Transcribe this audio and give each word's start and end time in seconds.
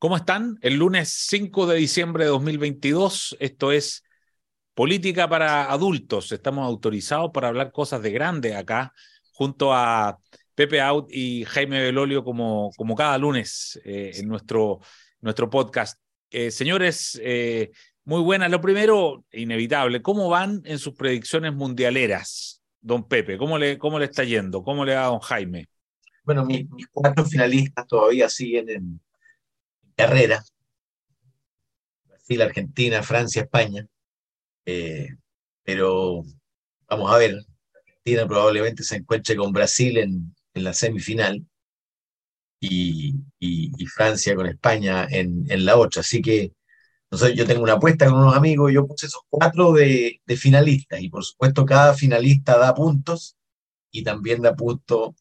¿Cómo 0.00 0.16
están? 0.16 0.58
El 0.62 0.76
lunes 0.76 1.10
5 1.10 1.66
de 1.66 1.76
diciembre 1.76 2.24
de 2.24 2.30
2022, 2.30 3.36
esto 3.38 3.70
es 3.70 4.02
Política 4.72 5.28
para 5.28 5.70
Adultos. 5.70 6.32
Estamos 6.32 6.64
autorizados 6.64 7.32
para 7.34 7.48
hablar 7.48 7.70
cosas 7.70 8.00
de 8.00 8.10
grande 8.10 8.56
acá, 8.56 8.94
junto 9.30 9.74
a 9.74 10.18
Pepe 10.54 10.80
Out 10.80 11.08
y 11.10 11.44
Jaime 11.44 11.82
Belolio, 11.82 12.24
como, 12.24 12.70
como 12.78 12.96
cada 12.96 13.18
lunes 13.18 13.78
eh, 13.84 14.12
en 14.14 14.26
nuestro, 14.26 14.80
nuestro 15.20 15.50
podcast. 15.50 16.00
Eh, 16.30 16.50
señores, 16.50 17.20
eh, 17.22 17.70
muy 18.06 18.22
buenas. 18.22 18.50
Lo 18.50 18.62
primero, 18.62 19.26
inevitable, 19.32 20.00
¿cómo 20.00 20.30
van 20.30 20.62
en 20.64 20.78
sus 20.78 20.94
predicciones 20.94 21.52
mundialeras, 21.52 22.62
don 22.80 23.06
Pepe? 23.06 23.36
¿Cómo 23.36 23.58
le, 23.58 23.76
cómo 23.76 23.98
le 23.98 24.06
está 24.06 24.24
yendo? 24.24 24.62
¿Cómo 24.62 24.86
le 24.86 24.94
va 24.94 25.08
don 25.08 25.20
Jaime? 25.20 25.68
Bueno, 26.24 26.46
mis 26.46 26.66
cuatro 26.90 27.26
finalistas 27.26 27.86
todavía 27.86 28.30
siguen 28.30 28.70
en 28.70 29.00
carrera. 29.96 30.44
Brasil, 32.04 32.42
Argentina, 32.42 33.02
Francia, 33.02 33.42
España. 33.42 33.86
Eh, 34.66 35.08
pero 35.64 36.22
vamos 36.88 37.12
a 37.12 37.18
ver, 37.18 37.36
Argentina 37.74 38.26
probablemente 38.26 38.82
se 38.82 38.96
encuentre 38.96 39.36
con 39.36 39.52
Brasil 39.52 39.98
en, 39.98 40.34
la 40.54 40.74
semifinal 40.74 41.46
y, 42.60 43.14
Francia 43.94 44.34
con 44.34 44.46
España 44.46 45.06
en, 45.10 45.46
la 45.64 45.76
otra. 45.76 46.00
Así 46.00 46.22
que 46.22 46.52
yo 47.34 47.46
tengo 47.46 47.62
una 47.62 47.74
apuesta 47.74 48.06
con 48.06 48.20
unos 48.20 48.36
amigos, 48.36 48.72
yo 48.72 48.86
puse 48.86 49.06
esos 49.06 49.22
cuatro 49.28 49.72
de, 49.72 50.20
finalistas 50.36 51.00
y 51.00 51.08
por 51.08 51.24
supuesto 51.24 51.64
cada 51.66 51.94
finalista 51.94 52.58
da 52.58 52.74
puntos 52.74 53.36
y 53.90 54.04
también 54.04 54.42
da 54.42 54.54
punto 54.54 55.14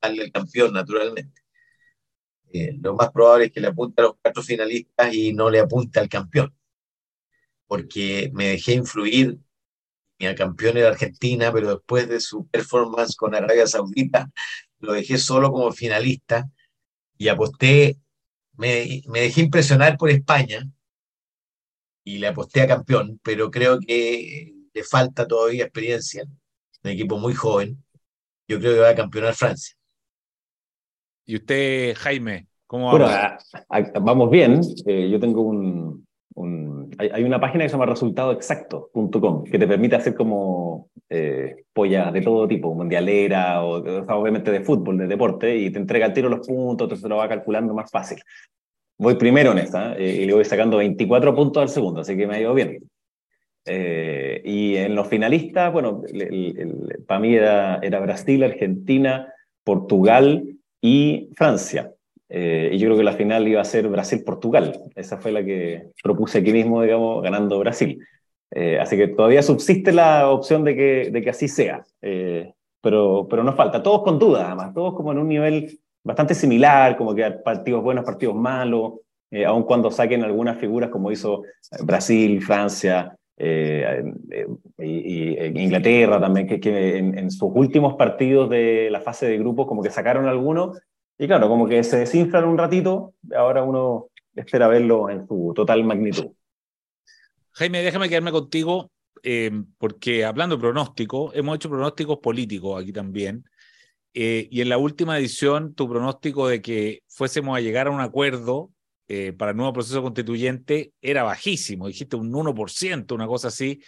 al 0.00 0.30
campeón, 0.32 0.72
naturalmente. 0.72 1.43
Lo 2.80 2.94
más 2.94 3.10
probable 3.10 3.46
es 3.46 3.52
que 3.52 3.60
le 3.60 3.68
apunte 3.68 4.00
a 4.00 4.04
los 4.04 4.14
cuatro 4.22 4.42
finalistas 4.42 5.12
y 5.12 5.32
no 5.32 5.50
le 5.50 5.58
apunte 5.58 5.98
al 5.98 6.08
campeón, 6.08 6.54
porque 7.66 8.30
me 8.32 8.50
dejé 8.50 8.74
influir, 8.74 9.38
mi 10.18 10.32
campeón 10.36 10.76
era 10.76 10.90
Argentina, 10.90 11.52
pero 11.52 11.70
después 11.74 12.08
de 12.08 12.20
su 12.20 12.46
performance 12.46 13.16
con 13.16 13.34
Arabia 13.34 13.66
Saudita, 13.66 14.30
lo 14.78 14.92
dejé 14.92 15.18
solo 15.18 15.50
como 15.50 15.72
finalista 15.72 16.48
y 17.18 17.28
aposté, 17.28 17.98
me, 18.52 19.02
me 19.08 19.22
dejé 19.22 19.40
impresionar 19.42 19.96
por 19.96 20.10
España 20.10 20.70
y 22.04 22.18
le 22.18 22.28
aposté 22.28 22.62
a 22.62 22.68
campeón, 22.68 23.18
pero 23.24 23.50
creo 23.50 23.80
que 23.80 24.54
le 24.72 24.84
falta 24.84 25.26
todavía 25.26 25.64
experiencia, 25.64 26.24
un 26.84 26.90
equipo 26.90 27.18
muy 27.18 27.34
joven, 27.34 27.82
yo 28.46 28.60
creo 28.60 28.74
que 28.74 28.80
va 28.80 28.90
a 28.90 28.94
campeonar 28.94 29.34
Francia. 29.34 29.74
¿Y 31.26 31.36
usted, 31.36 31.94
Jaime, 31.96 32.48
cómo 32.66 32.86
va? 32.86 33.38
Bueno, 33.70 33.92
vamos 34.02 34.30
bien. 34.30 34.60
Eh, 34.86 35.08
yo 35.10 35.18
tengo 35.18 35.40
un, 35.40 36.04
hay, 36.98 37.24
una 37.24 37.40
página 37.40 37.64
que 37.64 37.70
se 37.70 37.74
llama 37.74 37.86
resultadoexacto.com 37.86 39.44
que 39.44 39.58
te 39.58 39.66
permite 39.66 39.96
hacer 39.96 40.14
como 40.14 40.90
eh, 41.08 41.64
pollas 41.72 42.12
de 42.12 42.20
todo 42.20 42.46
tipo, 42.46 42.74
mundialera 42.74 43.64
o, 43.64 43.76
obviamente 43.76 44.50
de 44.50 44.60
fútbol, 44.60 44.98
de 44.98 45.06
deporte, 45.06 45.56
y 45.56 45.70
te 45.70 45.78
entrega 45.78 46.06
al 46.06 46.12
tiro 46.12 46.28
los 46.28 46.46
puntos, 46.46 46.86
entonces 46.86 47.02
te 47.02 47.08
lo 47.08 47.16
va 47.16 47.28
calculando 47.28 47.72
más 47.72 47.90
fácil. 47.90 48.18
Voy 48.98 49.14
primero 49.14 49.52
en 49.52 49.58
esta 49.58 49.96
eh, 49.96 50.22
y 50.22 50.26
le 50.26 50.34
voy 50.34 50.44
sacando 50.44 50.76
24 50.76 51.34
puntos 51.34 51.62
al 51.62 51.68
segundo, 51.70 52.02
así 52.02 52.16
que 52.16 52.26
me 52.26 52.36
ha 52.36 52.40
ido 52.40 52.52
bien. 52.52 52.80
y 53.66 54.76
en 54.76 54.94
los 54.94 55.08
finalistas, 55.08 55.72
bueno, 55.72 56.02
para 57.06 57.20
mí 57.20 57.34
era, 57.34 57.78
era 57.82 58.00
Brasil, 58.00 58.42
Argentina, 58.42 59.32
Portugal, 59.64 60.53
y 60.84 61.30
Francia. 61.34 61.94
Eh, 62.28 62.68
y 62.72 62.78
yo 62.78 62.88
creo 62.88 62.98
que 62.98 63.04
la 63.04 63.14
final 63.14 63.48
iba 63.48 63.58
a 63.62 63.64
ser 63.64 63.88
Brasil-Portugal. 63.88 64.82
Esa 64.94 65.16
fue 65.16 65.32
la 65.32 65.42
que 65.42 65.92
propuse 66.02 66.40
aquí 66.40 66.52
mismo, 66.52 66.82
digamos, 66.82 67.22
ganando 67.22 67.58
Brasil. 67.58 67.98
Eh, 68.50 68.78
así 68.78 68.98
que 68.98 69.08
todavía 69.08 69.42
subsiste 69.42 69.92
la 69.92 70.28
opción 70.28 70.62
de 70.62 70.76
que, 70.76 71.10
de 71.10 71.22
que 71.22 71.30
así 71.30 71.48
sea. 71.48 71.82
Eh, 72.02 72.52
pero, 72.82 73.26
pero 73.30 73.42
nos 73.42 73.54
falta. 73.54 73.82
Todos 73.82 74.02
con 74.02 74.18
dudas, 74.18 74.44
además. 74.44 74.74
Todos 74.74 74.94
como 74.94 75.12
en 75.12 75.18
un 75.20 75.28
nivel 75.28 75.80
bastante 76.02 76.34
similar, 76.34 76.98
como 76.98 77.14
que 77.14 77.30
partidos 77.30 77.82
buenos, 77.82 78.04
partidos 78.04 78.34
malos. 78.34 79.00
aun 79.46 79.62
cuando 79.62 79.90
saquen 79.90 80.22
algunas 80.22 80.58
figuras 80.58 80.90
como 80.90 81.10
hizo 81.10 81.44
Brasil, 81.82 82.42
Francia, 82.42 83.16
y, 83.36 85.60
Inglaterra 85.60 86.20
también, 86.20 86.46
que, 86.46 86.60
que 86.60 86.98
en, 86.98 87.30
sus 87.30 87.50
últimos 87.54 87.94
partidos 87.94 88.48
de 88.50 88.88
la 88.90 89.00
fase 89.00 89.26
de 89.26 89.38
grupos 89.38 89.66
como 89.66 89.82
que 89.82 89.90
sacaron 89.90 90.26
algunos, 90.26 90.78
y 91.18 91.26
claro, 91.26 91.48
como 91.48 91.66
que 91.66 91.82
se 91.84 91.98
desinflan 91.98 92.44
un 92.44 92.58
ratito, 92.58 93.14
ahora 93.36 93.62
uno 93.62 94.08
espera 94.34 94.68
verlo 94.68 95.10
en 95.10 95.26
su 95.26 95.52
total 95.54 95.84
magnitud. 95.84 96.32
Jaime, 97.52 97.82
déjame 97.82 98.08
quedarme 98.08 98.32
contigo, 98.32 98.90
eh, 99.22 99.50
porque 99.78 100.24
hablando 100.24 100.56
de 100.56 100.60
pronóstico, 100.60 101.32
hemos 101.34 101.56
hecho 101.56 101.70
pronósticos 101.70 102.18
políticos 102.18 102.82
aquí 102.82 102.92
también, 102.92 103.44
eh, 104.12 104.48
y 104.50 104.60
en 104.60 104.68
la 104.68 104.78
última 104.78 105.18
edición, 105.18 105.74
tu 105.74 105.88
pronóstico 105.88 106.48
de 106.48 106.62
que 106.62 107.02
fuésemos 107.08 107.56
a 107.56 107.60
llegar 107.60 107.88
a 107.88 107.90
un 107.90 108.00
acuerdo 108.00 108.70
eh, 109.14 109.32
para 109.32 109.52
el 109.52 109.56
nuevo 109.56 109.72
proceso 109.72 110.02
constituyente 110.02 110.92
era 111.00 111.22
bajísimo, 111.22 111.86
dijiste 111.86 112.16
un 112.16 112.32
1%, 112.32 113.14
una 113.14 113.26
cosa 113.28 113.48
así. 113.48 113.80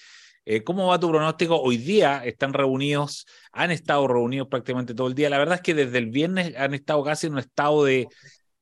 Eh, 0.45 0.63
¿Cómo 0.63 0.87
va 0.87 1.01
tu 1.01 1.09
pronóstico? 1.09 1.61
Hoy 1.61 1.79
día 1.79 2.25
están 2.25 2.53
reunidos, 2.53 3.27
han 3.51 3.73
estado 3.73 4.07
reunidos 4.07 4.47
prácticamente 4.47 4.95
todo 4.95 5.09
el 5.09 5.17
día. 5.17 5.29
La 5.29 5.39
verdad 5.39 5.57
es 5.57 5.63
que 5.63 5.75
desde 5.75 5.99
el 5.99 6.07
viernes 6.11 6.55
han 6.57 6.75
estado 6.75 7.03
casi 7.03 7.27
en 7.27 7.33
un 7.33 7.41
estado 7.41 7.85
de, 7.85 8.07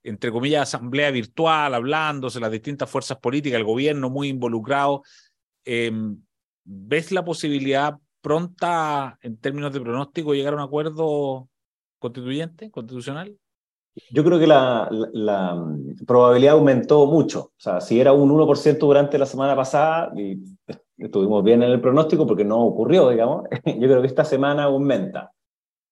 entre 0.03 0.33
comillas, 0.33 0.63
asamblea 0.63 1.11
virtual, 1.11 1.75
hablándose 1.75 2.41
las 2.41 2.51
distintas 2.51 2.89
fuerzas 2.89 3.19
políticas, 3.19 3.59
el 3.59 3.65
gobierno 3.65 4.09
muy 4.09 4.29
involucrado. 4.29 5.03
Em, 5.67 6.19
¿Ves 6.65 7.13
la 7.13 7.23
posibilidad 7.25 7.99
pronta, 8.23 9.19
en 9.21 9.37
términos 9.37 9.71
de 9.75 9.81
pronóstico, 9.81 10.35
llegar 10.35 10.55
a 10.55 10.57
un 10.57 10.63
acuerdo 10.63 11.51
constituyente, 11.99 12.71
constitucional? 12.71 13.37
Yo 14.11 14.25
creo 14.25 14.39
que 14.39 14.47
la, 14.47 15.67
probabilidad 16.07 16.55
aumentó 16.55 17.07
mucho. 17.07 17.41
O 17.41 17.61
sea, 17.61 17.81
si 17.81 18.01
era 18.01 18.13
un 18.13 18.31
1% 18.31 18.79
durante 18.79 19.19
la 19.19 19.27
semana 19.27 19.55
pasada, 19.55 20.13
y 20.17 20.43
estuvimos 20.99 21.45
bien 21.45 21.63
en 21.63 21.71
el 21.71 21.81
pronóstico 21.81 22.27
porque 22.27 22.45
no 22.45 22.61
ocurrió, 22.61 23.11
digamos, 23.11 23.45
yo 23.65 23.89
creo 23.89 24.01
que 24.01 24.09
esta 24.09 24.25
semana 24.25 24.65
aumenta. 24.65 25.31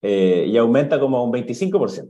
Eh, 0.01 0.45
y 0.49 0.57
aumenta 0.57 0.99
como 0.99 1.23
un 1.23 1.31
25%. 1.31 2.09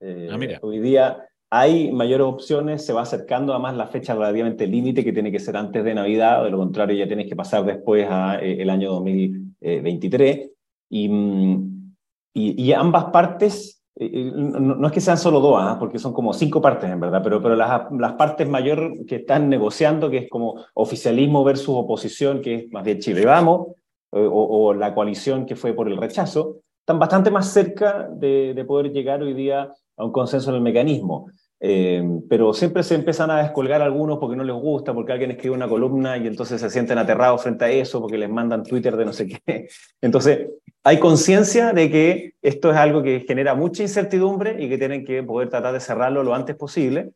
Eh, 0.00 0.28
ah, 0.30 0.36
mira. 0.36 0.58
Hoy 0.62 0.78
día 0.78 1.26
hay 1.48 1.90
mayores 1.90 2.26
opciones, 2.26 2.84
se 2.84 2.92
va 2.92 3.02
acercando 3.02 3.52
además 3.52 3.76
la 3.76 3.86
fecha 3.86 4.14
relativamente 4.14 4.66
límite 4.66 5.02
que 5.02 5.12
tiene 5.12 5.32
que 5.32 5.40
ser 5.40 5.56
antes 5.56 5.82
de 5.82 5.94
Navidad, 5.94 6.44
de 6.44 6.50
lo 6.50 6.58
contrario 6.58 6.96
ya 6.96 7.08
tienes 7.08 7.28
que 7.28 7.34
pasar 7.34 7.64
después 7.64 8.06
al 8.08 8.42
eh, 8.42 8.70
año 8.70 8.92
2023. 8.92 10.50
Y, 10.90 11.08
mm, 11.08 11.94
y, 12.34 12.62
y 12.62 12.72
ambas 12.72 13.06
partes 13.06 13.79
no, 14.00 14.86
es 14.86 14.92
que 14.92 15.00
sean 15.00 15.18
solo 15.18 15.40
dos, 15.40 15.56
¿ah? 15.58 15.76
porque 15.78 15.98
son 15.98 16.12
como 16.14 16.32
cinco 16.32 16.62
partes 16.62 16.90
en 16.90 17.00
verdad, 17.00 17.20
pero, 17.22 17.40
las, 17.54 18.12
partes 18.14 18.48
mayor 18.48 19.04
que 19.06 19.16
están 19.16 19.48
negociando, 19.48 20.08
que 20.08 20.18
es 20.18 20.30
como 20.30 20.64
oficialismo 20.74 21.44
versus 21.44 21.76
oposición, 21.76 22.40
que 22.40 22.54
es 22.54 22.72
más 22.72 22.82
bien 22.82 22.98
Chile 22.98 23.26
Vamos, 23.26 23.68
o, 24.10 24.74
la 24.74 24.94
coalición 24.94 25.44
que 25.44 25.54
fue 25.54 25.74
por 25.74 25.88
el 25.88 25.98
rechazo, 25.98 26.62
están 26.80 26.98
bastante 26.98 27.30
más 27.30 27.52
cerca 27.52 28.08
de, 28.10 28.54
de 28.54 28.64
poder 28.64 28.90
llegar 28.90 29.22
hoy 29.22 29.34
día 29.34 29.70
a 29.96 30.04
un 30.04 30.12
consenso 30.12 30.50
en 30.50 30.56
el 30.56 30.62
mecanismo. 30.62 31.26
Eh, 31.62 32.02
pero 32.26 32.54
siempre 32.54 32.82
se 32.82 32.94
empiezan 32.94 33.30
a 33.30 33.42
descolgar 33.42 33.82
algunos 33.82 34.18
porque 34.18 34.34
no 34.34 34.44
les 34.44 34.56
gusta, 34.56 34.94
porque 34.94 35.12
alguien 35.12 35.32
escribe 35.32 35.54
una 35.54 35.68
columna 35.68 36.16
y 36.16 36.26
entonces 36.26 36.58
se 36.58 36.70
sienten 36.70 36.96
aterrados 36.96 37.42
frente 37.42 37.66
a 37.66 37.70
eso, 37.70 38.00
porque 38.00 38.16
les 38.16 38.30
mandan 38.30 38.62
Twitter 38.62 38.96
de 38.96 39.04
no 39.04 39.12
sé 39.12 39.28
qué. 39.28 39.68
Entonces, 40.00 40.48
hay 40.84 40.98
conciencia 40.98 41.72
de 41.72 41.90
que 41.90 42.34
esto 42.42 42.70
es 42.70 42.76
algo 42.76 43.02
que 43.02 43.20
genera 43.20 43.54
mucha 43.54 43.82
incertidumbre 43.82 44.62
y 44.62 44.68
que 44.68 44.78
tienen 44.78 45.04
que 45.04 45.22
poder 45.22 45.48
tratar 45.48 45.74
de 45.74 45.80
cerrarlo 45.80 46.22
lo 46.22 46.34
antes 46.34 46.56
posible. 46.56 47.10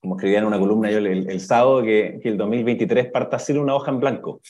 Como 0.00 0.16
escribía 0.16 0.38
en 0.38 0.46
una 0.46 0.58
columna 0.58 0.90
yo 0.90 0.98
el, 0.98 1.40
sábado, 1.40 1.82
que, 1.82 2.18
que, 2.22 2.30
el 2.30 2.38
2023 2.38 3.10
parta 3.12 3.38
sin 3.38 3.58
una 3.58 3.74
hoja 3.74 3.90
en 3.90 4.00
blanco. 4.00 4.40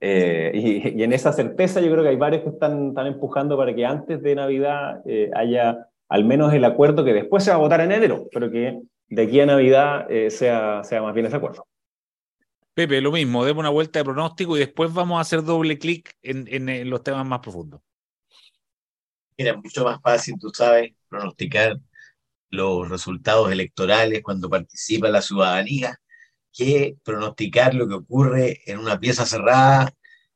Eh, 0.00 0.52
y, 0.54 1.02
en 1.02 1.12
esa 1.12 1.32
certeza 1.32 1.80
yo 1.80 1.90
creo 1.90 2.02
que 2.02 2.10
hay 2.10 2.16
varios 2.16 2.42
que 2.42 2.50
están, 2.50 2.88
están 2.88 3.06
empujando 3.06 3.56
para 3.56 3.74
que 3.74 3.84
antes 3.84 4.22
de 4.22 4.34
Navidad 4.34 5.00
eh, 5.06 5.30
haya 5.34 5.86
al 6.08 6.24
menos 6.24 6.52
el 6.52 6.64
acuerdo 6.64 7.04
que 7.04 7.12
después 7.12 7.44
se 7.44 7.50
va 7.50 7.56
a 7.56 7.60
votar 7.60 7.80
en 7.80 7.92
enero, 7.92 8.28
pero 8.32 8.50
que 8.50 8.80
de 9.08 9.22
aquí 9.22 9.40
a 9.40 9.46
Navidad 9.46 10.10
eh, 10.10 10.30
sea, 10.30 10.84
sea 10.84 11.02
más 11.02 11.14
bien 11.14 11.26
ese 11.26 11.36
acuerdo. 11.36 11.66
Pepe, 12.74 13.00
lo 13.02 13.12
mismo, 13.12 13.44
demos 13.44 13.60
una 13.60 13.68
vuelta 13.70 13.98
de 13.98 14.04
pronóstico 14.04 14.56
y 14.56 14.60
después 14.60 14.92
vamos 14.92 15.18
a 15.18 15.20
hacer 15.20 15.42
doble 15.42 15.78
clic 15.78 16.16
en, 16.22 16.46
en, 16.48 16.88
los 16.88 17.02
temas 17.02 17.26
más 17.26 17.40
profundos. 17.40 17.82
Mira, 19.36 19.56
mucho 19.56 19.84
más 19.84 20.00
fácil, 20.00 20.36
tú 20.40 20.50
sabes, 20.54 20.92
pronosticar 21.08 21.78
los 22.48 22.88
resultados 22.88 23.50
electorales 23.52 24.22
cuando 24.22 24.48
participa 24.48 25.08
la 25.08 25.22
ciudadanía 25.22 25.98
que 26.52 26.96
pronosticar 27.02 27.74
lo 27.74 27.88
que 27.88 27.94
ocurre 27.94 28.60
en 28.66 28.78
una 28.78 28.98
pieza 29.00 29.26
cerrada 29.26 29.92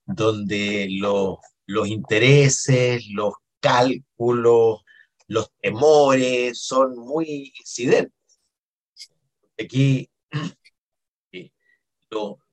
donde 0.06 0.88
los, 0.90 1.38
los 1.66 1.88
intereses, 1.88 3.06
los 3.10 3.34
cálculos, 3.60 4.82
los 5.26 5.50
temores 5.60 6.58
son 6.60 6.96
muy 6.96 7.52
incidentes. 7.58 8.12
Aquí, 9.58 10.10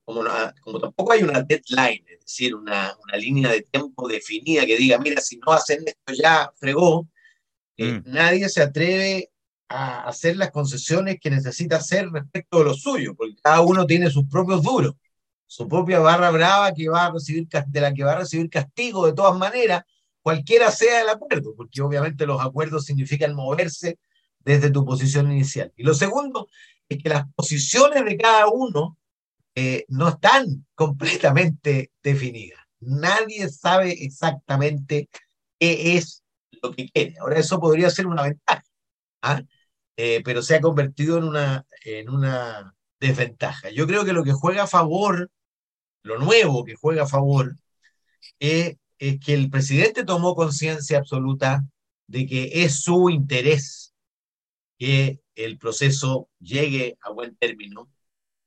como, 0.04 0.22
como, 0.62 0.80
tampoco 0.80 1.12
hay 1.12 1.22
una 1.22 1.42
deadline, 1.42 2.04
es 2.08 2.20
decir, 2.20 2.54
una, 2.54 2.94
una, 3.02 3.16
línea 3.16 3.50
de 3.50 3.62
tiempo 3.62 4.06
definida 4.06 4.66
que 4.66 4.76
diga, 4.76 4.98
mira, 4.98 5.20
si 5.20 5.38
no 5.38 5.52
hacen 5.52 5.82
esto 5.86 6.12
ya 6.12 6.52
fregó, 6.56 7.08
mm. 7.78 8.00
nadie 8.06 8.48
se 8.48 8.62
atreve 8.62 9.30
a 9.68 10.04
hacer 10.04 10.36
las 10.36 10.50
concesiones 10.50 11.18
que 11.20 11.30
necesita 11.30 11.76
hacer 11.76 12.10
respecto 12.10 12.58
de 12.58 12.64
lo 12.64 12.74
suyo, 12.74 13.14
porque 13.14 13.36
cada 13.42 13.62
uno 13.62 13.86
tiene 13.86 14.10
sus 14.10 14.26
propios 14.28 14.62
duros, 14.62 14.94
su 15.46 15.66
propia 15.68 16.00
barra 16.00 16.30
brava 16.30 16.72
que 16.72 16.88
va 16.88 17.06
a 17.06 17.12
recibir, 17.12 17.48
de 17.48 17.80
la 17.80 17.94
que 17.94 18.04
va 18.04 18.12
a 18.12 18.18
recibir 18.18 18.50
castigo 18.50 19.06
de 19.06 19.14
todas 19.14 19.38
maneras, 19.38 19.84
cualquiera 20.22 20.70
sea 20.70 21.02
el 21.02 21.08
acuerdo, 21.08 21.54
porque 21.56 21.80
obviamente 21.82 22.26
los 22.26 22.40
acuerdos 22.40 22.84
significan 22.84 23.34
moverse 23.34 23.98
desde 24.40 24.70
tu 24.70 24.84
posición 24.84 25.30
inicial. 25.32 25.72
Y 25.76 25.82
lo 25.82 25.94
segundo 25.94 26.48
es 26.88 27.02
que 27.02 27.08
las 27.08 27.24
posiciones 27.34 28.04
de 28.04 28.16
cada 28.16 28.48
uno 28.48 28.98
eh, 29.54 29.84
no 29.88 30.08
están 30.08 30.66
completamente 30.74 31.92
definidas. 32.02 32.60
Nadie 32.80 33.48
sabe 33.48 33.92
exactamente 34.04 35.08
qué 35.58 35.96
es 35.96 36.22
lo 36.62 36.72
que 36.72 36.88
quiere. 36.90 37.14
Ahora, 37.20 37.38
eso 37.38 37.60
podría 37.60 37.90
ser 37.90 38.06
una 38.06 38.22
ventaja. 38.22 38.64
¿ah? 39.22 39.42
Eh, 39.96 40.22
pero 40.24 40.42
se 40.42 40.56
ha 40.56 40.60
convertido 40.60 41.18
en 41.18 41.24
una, 41.24 41.66
en 41.84 42.10
una 42.10 42.74
desventaja. 43.00 43.70
Yo 43.70 43.86
creo 43.86 44.04
que 44.04 44.12
lo 44.12 44.24
que 44.24 44.32
juega 44.32 44.64
a 44.64 44.66
favor, 44.66 45.30
lo 46.02 46.18
nuevo 46.18 46.64
que 46.64 46.74
juega 46.74 47.04
a 47.04 47.08
favor, 47.08 47.56
es, 48.38 48.76
es 48.98 49.20
que 49.20 49.34
el 49.34 49.50
presidente 49.50 50.04
tomó 50.04 50.34
conciencia 50.34 50.98
absoluta 50.98 51.64
de 52.06 52.26
que 52.26 52.64
es 52.64 52.82
su 52.82 53.10
interés 53.10 53.94
que 54.78 55.20
el 55.36 55.58
proceso 55.58 56.28
llegue 56.40 56.98
a 57.02 57.10
buen 57.10 57.36
término 57.36 57.88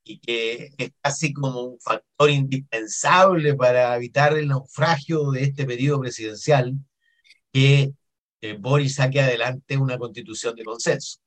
y 0.08 0.20
que 0.20 0.74
es 0.78 0.92
casi 1.02 1.34
como 1.34 1.62
un 1.62 1.80
factor 1.80 2.30
indispensable 2.30 3.56
para 3.56 3.96
evitar 3.96 4.38
el 4.38 4.48
naufragio 4.48 5.32
de 5.32 5.44
este 5.44 5.66
periodo 5.66 6.02
presidencial 6.02 6.74
que 7.52 7.94
eh, 8.42 8.58
Boris 8.60 8.96
saque 8.96 9.22
adelante 9.22 9.78
una 9.78 9.98
constitución 9.98 10.56
de 10.56 10.64
consenso. 10.64 11.20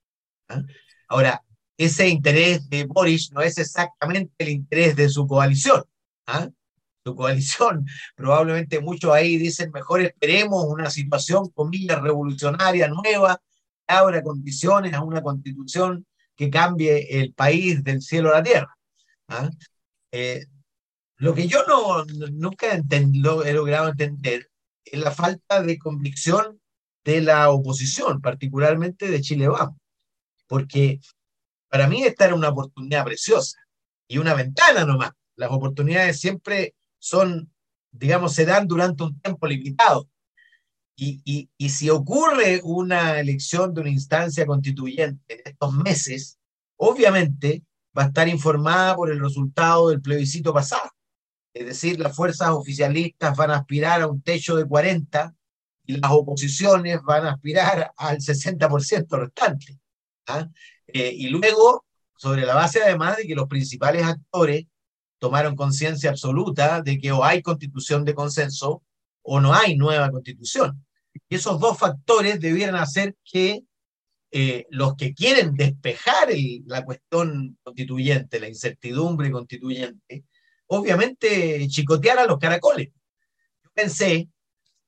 ¿ah? 0.49 0.63
Ahora, 1.09 1.43
ese 1.77 2.09
interés 2.09 2.69
de 2.69 2.85
Boris 2.85 3.33
no 3.33 3.41
es 3.43 3.59
exactamente 3.59 4.33
el 4.39 4.51
interés 4.51 4.97
de 4.97 5.09
su 5.09 5.27
coalición. 5.27 5.83
¿ah? 6.27 6.49
Su 7.05 7.15
coalición, 7.17 7.87
probablemente 8.15 8.81
muchos 8.81 9.13
ahí 9.13 9.39
dicen, 9.39 9.71
mejor 9.73 10.03
esperemos 10.03 10.65
una 10.67 10.91
situación, 10.91 11.49
comillas, 11.51 12.01
revolucionaria, 12.03 12.89
nueva, 12.89 13.41
que 13.89 13.95
abra 13.95 14.23
condiciones 14.23 14.93
a 14.95 15.03
una 15.03 15.23
constitución 15.23 16.07
que 16.41 16.49
cambie 16.49 17.21
el 17.21 17.35
país 17.35 17.85
del 17.85 18.01
cielo 18.01 18.31
a 18.31 18.39
la 18.39 18.43
tierra. 18.43 18.79
¿ah? 19.29 19.51
Eh, 20.11 20.47
lo 21.17 21.35
que 21.35 21.47
yo 21.47 21.67
no, 21.69 22.07
nunca 22.33 22.67
he 22.73 23.53
logrado 23.53 23.91
entender 23.91 24.51
es 24.87 24.99
la 24.99 25.11
falta 25.11 25.61
de 25.61 25.79
convicción 25.79 26.59
de 27.05 27.21
la 27.21 27.51
oposición, 27.51 28.23
particularmente 28.23 29.11
de 29.11 29.21
Chile 29.21 29.49
Vamos 29.49 29.77
porque 30.47 30.99
para 31.69 31.87
mí 31.87 32.05
esta 32.05 32.25
era 32.25 32.35
una 32.35 32.49
oportunidad 32.49 33.05
preciosa 33.05 33.59
y 34.09 34.17
una 34.17 34.33
ventana 34.33 34.87
nomás. 34.87 35.13
Las 35.37 35.51
oportunidades 35.51 36.19
siempre 36.19 36.75
son, 36.99 37.53
digamos, 37.91 38.33
se 38.33 38.47
dan 38.47 38.67
durante 38.67 39.05
un 39.05 39.21
tiempo 39.21 39.47
limitado. 39.47 40.09
Y, 41.03 41.23
y, 41.25 41.49
y, 41.57 41.71
si 41.71 41.89
ocurre 41.89 42.61
una 42.63 43.19
elección 43.19 43.73
de 43.73 43.81
una 43.81 43.89
instancia 43.89 44.45
constituyente 44.45 45.33
en 45.33 45.53
estos 45.53 45.73
meses, 45.73 46.39
obviamente 46.77 47.63
va 47.97 48.03
a 48.03 48.07
estar 48.09 48.29
informada 48.29 48.95
por 48.97 49.11
el 49.11 49.19
resultado 49.19 49.89
del 49.89 50.03
plebiscito 50.03 50.53
pasado. 50.53 50.91
Es 51.55 51.65
decir, 51.65 51.99
las 51.99 52.15
fuerzas 52.15 52.51
oficialistas 52.51 53.35
van 53.35 53.51
a 53.51 53.57
aspirar 53.57 54.03
a 54.03 54.09
un 54.09 54.21
techo 54.21 54.57
de 54.57 54.67
40 54.67 55.35
y 55.87 55.97
las 55.97 56.11
oposiciones 56.11 57.01
van 57.03 57.25
a 57.25 57.33
aspirar 57.33 57.93
al 57.97 58.19
60% 58.19 59.19
restante. 59.19 59.79
¿ah? 60.27 60.47
Eh, 60.87 61.15
y 61.17 61.29
luego, 61.29 61.87
sobre 62.15 62.45
la 62.45 62.55
base 62.55 62.83
además 62.83 63.17
de 63.17 63.27
que 63.27 63.35
los 63.35 63.49
principales 63.49 64.05
actores 64.05 64.67
tomaron 65.19 65.57
conciencia 65.57 66.11
absoluta 66.11 66.83
de 66.83 66.99
que 66.99 67.11
o 67.11 67.25
hay 67.25 67.41
constitución 67.41 68.05
de 68.05 68.15
consenso 68.15 68.83
o 69.23 69.41
no 69.41 69.55
hay 69.55 69.77
nueva 69.79 70.11
constitución. 70.11 70.85
Y 71.29 71.35
esos 71.35 71.61
dos 71.61 71.79
factores 71.79 72.41
debieran 72.41 72.77
hacer 72.77 73.17
que 73.25 73.63
eh, 74.33 74.67
los 74.71 74.95
que 74.97 75.13
quieren 75.13 75.55
despejar 75.55 76.29
la 76.67 76.85
cuestión 76.85 77.59
constituyente, 77.63 78.39
la 78.39 78.49
incertidumbre 78.49 79.31
constituyente, 79.31 80.25
obviamente 80.67 81.67
chicotear 81.69 82.21
a 82.21 82.27
los 82.27 82.39
caracoles. 82.39 82.89
Yo 83.65 83.71
pensé 83.75 84.29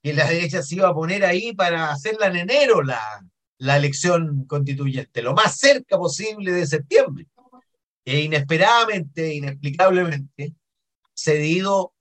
que 0.02 0.12
la 0.12 0.28
derecha 0.28 0.62
se 0.62 0.76
iba 0.76 0.88
a 0.88 0.94
poner 0.94 1.24
ahí 1.24 1.52
para 1.54 1.90
hacerla 1.90 2.28
en 2.28 2.36
enero 2.36 2.82
la, 2.82 3.00
la 3.58 3.76
elección 3.76 4.44
constituyente, 4.46 5.22
lo 5.22 5.34
más 5.34 5.56
cerca 5.56 5.96
posible 5.96 6.52
de 6.52 6.66
septiembre. 6.66 7.26
E 8.04 8.20
inesperadamente, 8.20 9.34
inexplicablemente, 9.34 10.54
cedido, 11.14 11.94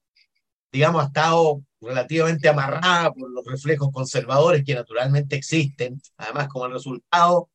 digamos, 0.71 1.03
ha 1.03 1.07
estado 1.07 1.63
relativamente 1.81 2.47
amarrada 2.47 3.11
por 3.11 3.29
los 3.31 3.45
reflejos 3.45 3.89
conservadores 3.91 4.63
que 4.63 4.75
naturalmente 4.75 5.35
existen, 5.35 6.01
además 6.17 6.47
como 6.47 6.67
el 6.67 6.73
resultado, 6.73 7.49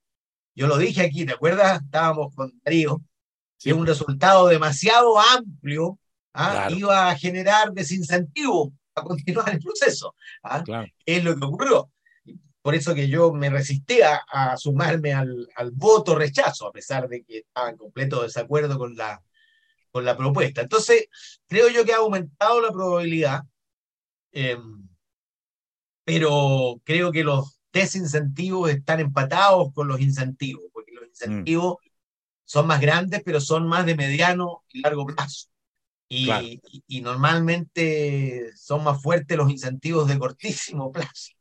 yo 0.55 0.67
lo 0.67 0.77
dije 0.79 1.03
aquí, 1.03 1.25
¿te 1.25 1.35
acuerdas? 1.35 1.83
Estábamos 1.83 2.35
con 2.35 2.53
Darío, 2.65 3.01
que 3.59 3.73
un 3.73 3.87
resultado 3.87 4.49
demasiado 4.49 5.19
amplio 5.19 5.99
¿ah? 6.35 6.69
iba 6.71 7.09
a 7.09 7.17
generar 7.17 7.73
desincentivo 7.73 8.73
a 8.95 9.03
continuar 9.03 9.51
el 9.51 9.61
proceso. 9.61 10.15
¿ah? 10.43 10.65
Es 11.05 11.25
lo 11.25 11.37
que 11.37 11.45
ocurrió 11.45 11.91
por 12.67 12.75
eso 12.75 12.97
que 12.97 13.07
yo 13.07 13.33
me 13.33 13.49
resistí 13.49 14.01
a, 14.03 14.57
sumarme 14.57 15.15
al, 15.15 15.47
voto 15.75 16.17
rechazo, 16.17 16.67
a 16.67 16.73
pesar 16.73 17.09
de 17.09 17.23
que 17.23 17.39
estaba 17.39 17.71
en 17.71 17.77
completo 17.77 18.25
desacuerdo 18.25 18.77
con 18.77 18.97
la, 18.97 19.23
con 19.93 20.05
la 20.05 20.17
propuesta. 20.17 20.63
Entonces, 20.63 21.07
creo 21.47 21.69
yo 21.69 21.85
que 21.85 21.93
ha 21.93 21.99
aumentado 21.99 22.61
la 22.61 22.73
probabilidad, 22.73 23.43
em, 24.37 24.87
pero 26.05 26.81
creo 26.85 27.11
que 27.11 27.25
los 27.25 27.59
desincentivos 27.73 28.71
están 28.71 29.01
empatados 29.01 29.73
con 29.73 29.89
los 29.89 29.99
incentivos, 30.01 30.65
porque 30.73 30.93
los 30.93 31.07
incentivos 31.07 31.77
son 32.45 32.67
más 32.67 32.81
grandes, 32.81 33.23
pero 33.25 33.41
son 33.41 33.67
más 33.67 33.87
de 33.87 33.97
mediano 33.97 34.65
y 34.69 34.81
largo 34.81 35.07
plazo. 35.07 35.49
y, 36.09 36.61
normalmente 37.01 38.53
son 38.55 38.85
más 38.85 39.03
fuertes 39.03 39.37
los 39.37 39.51
incentivos 39.51 40.07
de 40.07 40.19
cortísimo 40.19 40.93
plazo. 40.93 41.33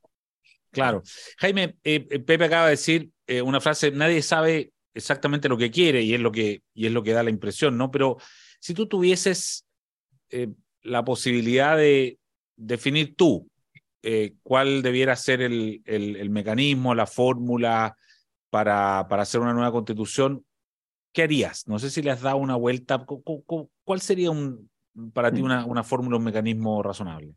Claro. 0.71 1.03
Jaime, 1.37 1.77
eh, 1.83 2.07
eh, 2.09 2.19
Pepe 2.19 2.45
acaba 2.45 2.65
de 2.65 2.71
decir 2.71 3.11
eh, 3.27 3.41
una 3.41 3.61
frase, 3.61 3.91
nadie 3.91 4.21
sabe 4.21 4.71
exactamente 4.93 5.49
lo 5.49 5.57
que 5.57 5.69
quiere 5.69 6.01
y 6.01 6.13
es 6.13 6.19
lo 6.19 6.31
que, 6.31 6.63
y 6.73 6.85
es 6.85 6.91
lo 6.91 7.03
que 7.03 7.13
da 7.13 7.23
la 7.23 7.29
impresión, 7.29 7.77
¿no? 7.77 7.91
Pero 7.91 8.17
si 8.59 8.73
tú 8.73 8.87
tuvieses 8.87 9.65
la 10.81 11.05
posibilidad 11.05 11.77
de 11.77 12.17
definir 12.55 13.15
tú 13.15 13.49
cuál 14.43 14.83
debiera 14.83 15.15
ser 15.15 15.41
el, 15.41 15.81
el, 15.85 16.29
mecanismo, 16.29 16.93
la 16.93 17.07
fórmula 17.07 17.95
para, 18.51 19.07
para 19.09 19.23
hacer 19.23 19.41
una 19.41 19.53
nueva 19.53 19.71
constitución, 19.71 20.45
¿qué 21.11 21.23
harías? 21.23 21.67
No 21.67 21.79
sé 21.79 21.89
si 21.89 22.01
le 22.01 22.11
has 22.11 22.21
dado 22.21 22.37
una 22.37 22.55
vuelta. 22.55 23.05
¿Cuál 23.83 24.01
sería 24.01 24.29
un, 24.29 24.69
para 25.13 25.31
ti 25.31 25.41
mm. 25.41 25.45
una, 25.45 25.65
una 25.65 25.83
fórmula, 25.83 26.17
un 26.17 26.23
mecanismo 26.23 26.83
razonable? 26.83 27.33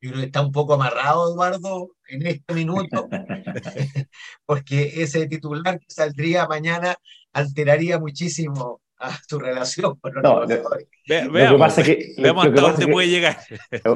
Yo 0.00 0.10
creo 0.10 0.20
que 0.20 0.26
está 0.26 0.42
un 0.42 0.52
poco 0.52 0.74
amarrado, 0.74 1.32
Eduardo, 1.32 1.90
en 2.08 2.26
este 2.26 2.54
minuto, 2.54 3.08
porque 4.46 5.02
ese 5.02 5.26
titular 5.26 5.80
que 5.80 5.86
saldría 5.88 6.46
mañana 6.46 6.96
alteraría 7.32 7.98
muchísimo 7.98 8.80
a 8.98 9.16
su 9.26 9.38
relación 9.38 9.96
con 10.00 10.14
los 10.14 10.22
no, 10.22 10.46
veamos, 11.06 11.74
que, 11.76 12.14
hasta 12.16 12.60
dónde 12.60 12.88
puede 12.88 13.08
llegar. 13.08 13.36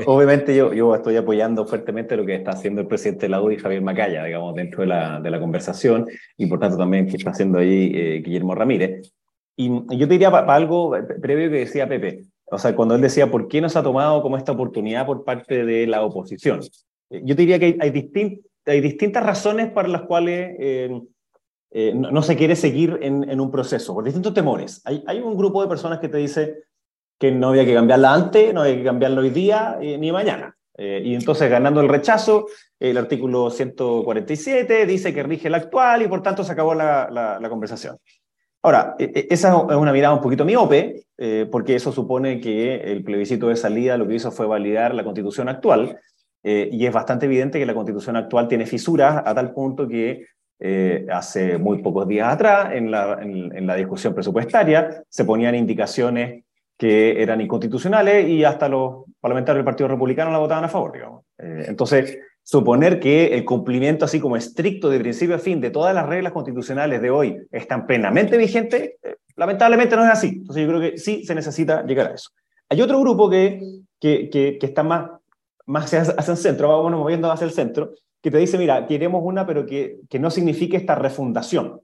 Obviamente 0.06 0.54
yo, 0.56 0.72
yo 0.72 0.94
estoy 0.94 1.16
apoyando 1.16 1.66
fuertemente 1.66 2.16
lo 2.16 2.24
que 2.24 2.36
está 2.36 2.52
haciendo 2.52 2.80
el 2.80 2.86
presidente 2.86 3.26
de 3.26 3.30
la 3.30 3.42
UDI, 3.42 3.58
Javier 3.58 3.82
Macaya, 3.82 4.24
digamos, 4.24 4.54
dentro 4.54 4.82
de 4.82 4.86
la, 4.88 5.20
de 5.20 5.30
la 5.30 5.40
conversación, 5.40 6.06
y 6.36 6.46
por 6.46 6.60
tanto 6.60 6.76
también 6.76 7.06
que 7.06 7.16
está 7.16 7.30
haciendo 7.30 7.58
ahí 7.58 7.92
eh, 7.94 8.22
Guillermo 8.24 8.54
Ramírez. 8.54 9.12
Y, 9.56 9.68
yo 9.68 10.06
te 10.06 10.14
diría 10.14 10.30
para 10.30 10.54
algo 10.54 10.96
previo 11.20 11.50
que 11.50 11.58
decía 11.58 11.88
Pepe, 11.88 12.24
o 12.46 12.58
sea, 12.58 12.76
cuando 12.76 12.94
él 12.94 13.00
decía, 13.00 13.30
¿por 13.30 13.48
qué 13.48 13.60
no 13.60 13.68
se 13.68 13.78
ha 13.78 13.82
tomado 13.82 14.22
como 14.22 14.36
esta 14.36 14.52
oportunidad 14.52 15.06
por 15.06 15.24
parte 15.24 15.64
de 15.64 15.86
la 15.86 16.02
oposición? 16.02 16.60
Eh, 17.10 17.22
yo 17.24 17.34
diría 17.34 17.58
que 17.58 17.76
hay, 17.80 17.92
hay, 18.66 18.80
distintas 18.80 19.24
razones 19.24 19.70
para 19.70 19.88
las 19.88 20.02
cuales 20.02 20.54
eh, 20.60 21.00
eh, 21.74 21.92
no, 21.94 22.22
se 22.22 22.36
quiere 22.36 22.54
seguir 22.54 22.98
en, 23.02 23.40
un 23.40 23.50
proceso, 23.50 23.94
por 23.94 24.04
distintos 24.04 24.34
temores. 24.34 24.82
Hay, 24.84 25.20
un 25.20 25.36
grupo 25.36 25.62
de 25.62 25.68
personas 25.68 26.00
que 26.00 26.08
te 26.08 26.18
dice 26.18 26.64
que 27.18 27.32
no 27.32 27.48
había 27.48 27.64
que 27.64 27.74
cambiarla 27.74 28.12
antes, 28.12 28.52
no 28.52 28.62
había 28.62 28.76
que 28.76 28.84
cambiarla 28.84 29.20
hoy 29.20 29.30
día 29.30 29.78
ni 29.80 30.12
mañana. 30.12 30.56
y 30.76 31.14
entonces, 31.14 31.48
ganando 31.48 31.80
el 31.80 31.88
rechazo, 31.88 32.46
el 32.82 32.98
artículo 32.98 33.48
147 33.48 34.86
dice 34.86 35.14
que 35.14 35.22
rige 35.22 35.46
el 35.46 35.54
actual 35.54 36.02
y 36.02 36.08
por 36.08 36.20
tanto 36.20 36.42
se 36.42 36.50
acabó 36.50 36.74
la, 36.74 37.46
conversación. 37.48 37.96
Ahora, 38.60 38.96
e, 38.98 39.04
e, 39.14 39.26
esa 39.30 39.66
es 39.70 39.76
una 39.76 39.92
mirada 39.92 40.14
un 40.14 40.20
poquito 40.20 40.44
miope, 40.44 41.04
eh, 41.16 41.48
porque 41.50 41.76
eso 41.76 41.92
supone 41.92 42.40
que 42.40 42.74
el 42.74 43.04
plebiscito 43.04 43.48
de 43.48 43.56
salida 43.56 43.96
lo 43.96 44.08
que 44.08 44.16
hizo 44.16 44.32
fue 44.32 44.46
validar 44.46 44.94
la 44.94 45.04
constitución 45.04 45.48
actual, 45.48 46.00
eh, 46.42 46.68
y 46.72 46.84
es 46.84 46.92
bastante 46.92 47.26
evidente 47.26 47.60
que 47.60 47.66
la 47.66 47.74
constitución 47.74 48.16
actual 48.16 48.48
tiene 48.48 48.66
fisuras 48.66 49.22
a 49.24 49.32
tal 49.32 49.52
punto 49.52 49.86
que 49.86 50.26
eh, 50.64 51.06
hace 51.10 51.58
muy 51.58 51.82
pocos 51.82 52.06
días 52.06 52.32
atrás, 52.32 52.70
en 52.72 52.90
la, 52.90 53.74
discusión 53.74 54.14
presupuestaria, 54.14 55.02
se 55.08 55.24
ponían 55.24 55.56
indicaciones 55.56 56.44
que 56.78 57.20
eran 57.20 57.40
inconstitucionales 57.40 58.28
y 58.28 58.44
hasta 58.44 58.68
los 58.68 59.04
parlamentarios 59.20 59.58
del 59.58 59.64
Partido 59.64 59.88
Republicano 59.88 60.30
la 60.30 60.38
votaban 60.38 60.64
a 60.64 60.68
favor, 60.68 60.92
digamos. 60.92 61.24
entonces, 61.38 62.16
suponer 62.42 62.98
que 62.98 63.34
el 63.34 63.44
cumplimiento 63.44 64.04
así 64.04 64.20
como 64.20 64.36
estricto 64.36 64.90
de 64.90 64.98
principio 64.98 65.36
a 65.36 65.38
fin 65.38 65.60
de 65.60 65.70
todas 65.70 65.94
las 65.94 66.06
reglas 66.06 66.32
constitucionales 66.32 67.00
de 67.00 67.10
hoy 67.10 67.38
están 67.50 67.86
plenamente 67.86 68.36
vigentes, 68.36 68.82
eh, 69.02 69.16
lamentablemente 69.36 69.96
no 69.96 70.04
es 70.04 70.10
así. 70.10 70.28
Entonces 70.28 70.62
yo 70.62 70.68
creo 70.68 70.80
que 70.80 70.98
sí 70.98 71.24
se 71.24 71.34
necesita 71.34 71.84
llegar 71.84 72.10
a 72.10 72.14
eso. 72.14 72.30
Hay 72.68 72.80
otro 72.80 73.00
grupo 73.00 73.28
que, 73.30 73.60
que, 74.00 74.28
que, 74.30 74.58
está 74.60 74.82
más, 74.82 75.10
más 75.66 75.92
hacia, 75.92 76.32
el 76.32 76.38
centro, 76.38 76.68
vamos 76.68 76.92
moviendo 76.92 77.30
hacia 77.30 77.44
el 77.44 77.52
centro, 77.52 77.92
que 78.22 78.30
te 78.30 78.38
dice, 78.38 78.56
mira, 78.56 78.86
queremos 78.86 79.22
una, 79.24 79.46
pero 79.46 79.66
que, 79.66 79.98
que 80.08 80.18
no 80.18 80.30
signifique 80.30 80.76
esta 80.76 80.94
refundación. 80.94 81.80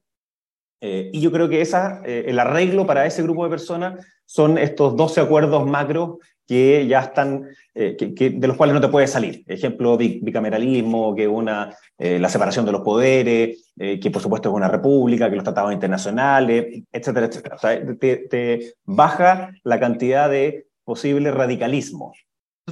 Eh, 0.80 1.11
y 1.12 1.21
yo 1.21 1.33
creo 1.33 1.49
que 1.49 1.61
esa, 1.61 2.00
eh, 2.04 2.25
el 2.28 2.38
arreglo 2.38 2.87
para 2.87 3.04
ese 3.04 3.23
grupo 3.23 3.45
de 3.45 3.50
personas 3.50 4.07
son 4.25 4.59
estos 4.59 4.97
12 4.97 5.21
acuerdos 5.21 5.66
macros 5.66 6.18
que 6.49 6.87
ya 6.87 7.00
están, 7.00 7.47
eh, 7.75 7.95
que, 7.95 8.30
de 8.30 8.49
los 8.49 8.57
cuales 8.57 8.75
no 8.75 8.80
te 8.80 8.88
puedes 8.88 9.11
salir. 9.11 9.45
Ejemplo, 9.47 9.99
bicameralismo, 9.99 11.14
que 11.14 11.28
una, 11.28 11.76
eh, 11.99 12.18
la 12.18 12.30
separación 12.30 12.64
de 12.64 12.73
los 12.73 12.80
poderes, 12.80 13.71
eh, 13.78 14.00
que 14.00 14.11
por 14.11 14.23
supuesto 14.23 14.49
es 14.49 14.54
una 14.54 14.68
república, 14.68 15.28
que 15.28 15.37
los 15.37 15.45
tratados 15.45 15.75
internacionales, 15.75 16.85
etcétera, 16.90 17.26
etcétera. 17.26 17.57
O 17.57 17.59
sea, 17.59 17.97
te, 17.99 18.75
baja 18.87 19.50
la 19.62 19.78
cantidad 19.78 20.30
de 20.30 20.68
posible 20.85 21.30
radicalismo. 21.30 22.14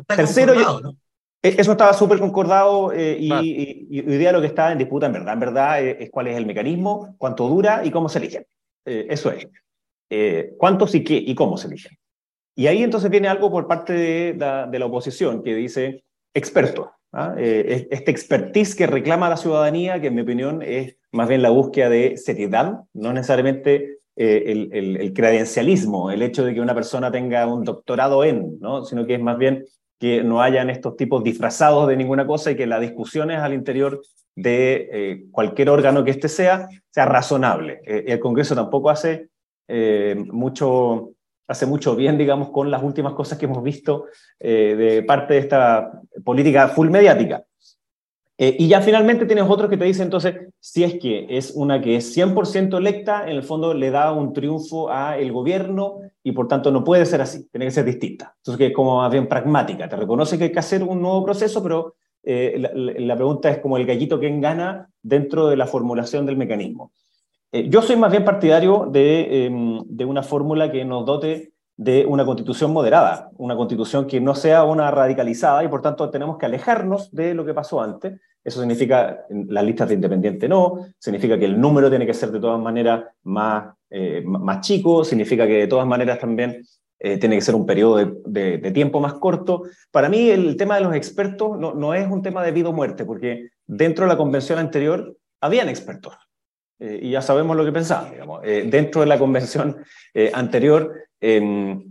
Tercero, 0.06 0.54
e, 0.54 0.64
eso 1.48 1.72
estaba 1.72 1.92
súper 1.92 2.18
concordado 2.18 2.92
y, 2.94 3.30
hoy 3.32 4.18
día 4.18 4.32
lo 4.32 4.40
que 4.40 4.46
está 4.46 4.72
en 4.72 4.78
disputa 4.78 5.06
en 5.06 5.12
verdad, 5.12 5.34
en 5.34 5.40
verdad 5.40 5.82
es, 5.82 6.10
cuál 6.10 6.28
es 6.28 6.36
el 6.36 6.46
mecanismo, 6.46 7.14
cuánto 7.18 7.48
dura 7.48 7.82
y 7.84 7.90
cómo 7.90 8.08
se 8.08 8.18
eligen. 8.18 8.46
eso 8.84 9.32
es. 9.32 9.48
¿Cuántos 10.56 10.94
y 10.94 11.04
qué 11.04 11.16
y 11.16 11.34
cómo 11.34 11.56
se 11.56 11.68
eligen? 11.68 11.96
Y 12.58 12.68
ahí 12.68 12.82
entonces 12.82 13.10
viene 13.10 13.28
algo 13.28 13.50
por 13.50 13.68
parte 13.68 13.92
de 13.92 14.34
la, 14.38 14.86
oposición 14.86 15.42
que 15.42 15.54
dice 15.54 16.04
experto. 16.32 16.90
¿ah? 17.12 17.34
Eh, 17.36 17.86
este 17.90 18.10
expertise 18.10 18.74
que 18.74 18.86
reclama 18.86 19.28
la 19.28 19.36
ciudadanía, 19.36 20.00
que 20.00 20.06
en 20.06 20.14
mi 20.14 20.22
opinión 20.22 20.62
es 20.62 20.96
más 21.12 21.28
bien 21.28 21.42
la 21.42 21.50
búsqueda 21.50 21.90
de 21.90 22.16
seriedad, 22.16 22.80
no 22.94 23.12
necesariamente 23.12 23.98
eh, 24.16 24.44
el, 24.46 24.96
el, 24.96 25.12
credencialismo, 25.12 26.10
el 26.10 26.22
hecho 26.22 26.46
de 26.46 26.54
que 26.54 26.62
una 26.62 26.74
persona 26.74 27.12
tenga 27.12 27.46
un 27.46 27.62
doctorado 27.62 28.24
en, 28.24 28.58
¿no? 28.58 28.86
sino 28.86 29.06
que 29.06 29.16
es 29.16 29.20
más 29.20 29.36
bien 29.36 29.66
que 29.98 30.22
no 30.22 30.42
hayan 30.42 30.70
estos 30.70 30.96
tipos 30.96 31.24
disfrazados 31.24 31.88
de 31.88 31.96
ninguna 31.96 32.26
cosa 32.26 32.50
y 32.50 32.56
que 32.56 32.66
las 32.66 32.80
discusiones 32.80 33.38
al 33.38 33.54
interior 33.54 34.00
de 34.34 34.88
eh, 34.92 35.24
cualquier 35.30 35.70
órgano 35.70 36.04
que 36.04 36.10
éste 36.10 36.28
sea, 36.28 36.68
sea 36.90 37.06
razonable. 37.06 37.80
el 37.84 38.20
Congreso 38.20 38.54
tampoco 38.54 38.90
hace 38.90 39.28
mucho 40.30 41.16
hace 41.48 41.66
mucho 41.66 41.94
bien, 41.94 42.18
digamos, 42.18 42.50
con 42.50 42.70
las 42.70 42.82
últimas 42.82 43.14
cosas 43.14 43.38
que 43.38 43.46
hemos 43.46 43.62
visto 43.62 44.06
eh, 44.40 44.74
de 44.76 45.02
parte 45.02 45.34
de 45.34 45.40
esta 45.40 46.00
política 46.24 46.68
full 46.68 46.90
mediática. 46.90 47.44
Eh, 48.38 48.54
y 48.58 48.68
ya 48.68 48.82
finalmente 48.82 49.24
tienes 49.24 49.46
otros 49.48 49.70
que 49.70 49.78
te 49.78 49.86
dicen, 49.86 50.04
entonces, 50.04 50.34
si 50.60 50.84
es 50.84 50.98
que 50.98 51.26
es 51.30 51.52
una 51.54 51.80
que 51.80 51.96
es 51.96 52.14
100% 52.14 52.76
electa, 52.76 53.24
en 53.24 53.36
el 53.36 53.42
fondo 53.42 53.72
le 53.72 53.90
da 53.90 54.12
un 54.12 54.34
triunfo 54.34 54.90
al 54.90 55.32
gobierno 55.32 56.00
y 56.22 56.32
por 56.32 56.46
tanto 56.46 56.70
no 56.70 56.84
puede 56.84 57.06
ser 57.06 57.22
así, 57.22 57.48
tiene 57.50 57.64
que 57.64 57.70
ser 57.70 57.86
distinta. 57.86 58.34
Entonces, 58.36 58.58
que 58.58 58.66
es 58.66 58.72
como 58.74 58.98
más 58.98 59.10
bien 59.10 59.26
pragmática, 59.26 59.88
te 59.88 59.96
reconoce 59.96 60.36
que 60.36 60.44
hay 60.44 60.52
que 60.52 60.58
hacer 60.58 60.82
un 60.82 61.00
nuevo 61.00 61.24
proceso, 61.24 61.62
pero 61.62 61.94
eh, 62.28 62.58
la, 62.98 63.14
pregunta 63.14 63.48
es 63.48 63.58
como 63.58 63.76
el 63.76 63.86
gallito 63.86 64.18
que 64.18 64.28
gana 64.40 64.90
dentro 65.00 65.46
de 65.46 65.56
la 65.56 65.66
formulación 65.66 66.26
del 66.26 66.36
mecanismo. 66.36 66.92
Eh, 67.52 67.68
yo 67.70 67.80
soy 67.80 67.94
más 67.94 68.10
bien 68.10 68.24
partidario 68.24 68.90
em, 68.92 69.80
de, 69.86 70.04
una 70.04 70.24
fórmula 70.24 70.70
que 70.70 70.84
nos 70.84 71.06
dote 71.06 71.52
de 71.76 72.06
una 72.06 72.24
constitución 72.24 72.72
moderada, 72.72 73.30
una 73.36 73.54
constitución 73.54 74.06
que 74.06 74.20
no 74.20 74.34
sea 74.34 74.64
una 74.64 74.90
radicalizada 74.90 75.62
y 75.62 75.68
por 75.68 75.82
tanto 75.82 76.08
tenemos 76.10 76.38
que 76.38 76.46
alejarnos 76.46 77.12
de 77.12 77.34
lo 77.34 77.44
que 77.44 77.54
pasó 77.54 77.82
antes. 77.82 78.18
Eso 78.42 78.60
significa 78.60 79.24
las 79.28 79.64
listas 79.64 79.88
de 79.88 79.94
independiente 79.94 80.48
no, 80.48 80.86
significa 80.98 81.38
que 81.38 81.44
el 81.44 81.60
número 81.60 81.90
tiene 81.90 82.06
que 82.06 82.14
ser 82.14 82.30
de 82.30 82.40
todas 82.40 82.60
maneras 82.60 83.04
más, 83.24 83.74
eh, 83.90 84.22
más 84.24 84.60
chico, 84.60 85.04
significa 85.04 85.46
que 85.46 85.58
de 85.58 85.66
todas 85.66 85.86
maneras 85.86 86.18
también 86.18 86.62
eh, 86.98 87.18
tiene 87.18 87.34
que 87.34 87.42
ser 87.42 87.54
un 87.54 87.66
periodo 87.66 88.22
de, 88.24 88.58
tiempo 88.72 89.00
más 89.00 89.14
corto. 89.14 89.64
Para 89.90 90.08
mí 90.08 90.30
el 90.30 90.56
tema 90.56 90.76
de 90.76 90.82
los 90.82 90.94
expertos 90.94 91.58
no, 91.58 91.74
no 91.74 91.92
es 91.92 92.08
un 92.10 92.22
tema 92.22 92.42
de 92.42 92.52
vida 92.52 92.70
o 92.70 92.72
muerte, 92.72 93.04
porque 93.04 93.50
dentro 93.66 94.06
de 94.06 94.08
la 94.08 94.16
convención 94.16 94.58
anterior 94.58 95.14
habían 95.40 95.68
expertos. 95.68 96.14
Eh, 96.78 97.00
y 97.02 97.10
ya 97.10 97.20
sabemos 97.20 97.56
lo 97.56 97.64
que 97.64 97.72
pensaban. 97.72 98.12
Eh, 98.44 98.66
dentro 98.70 99.02
de 99.02 99.06
la 99.08 99.18
convención 99.18 99.76
anterior 100.32 101.05
em, 101.20 101.82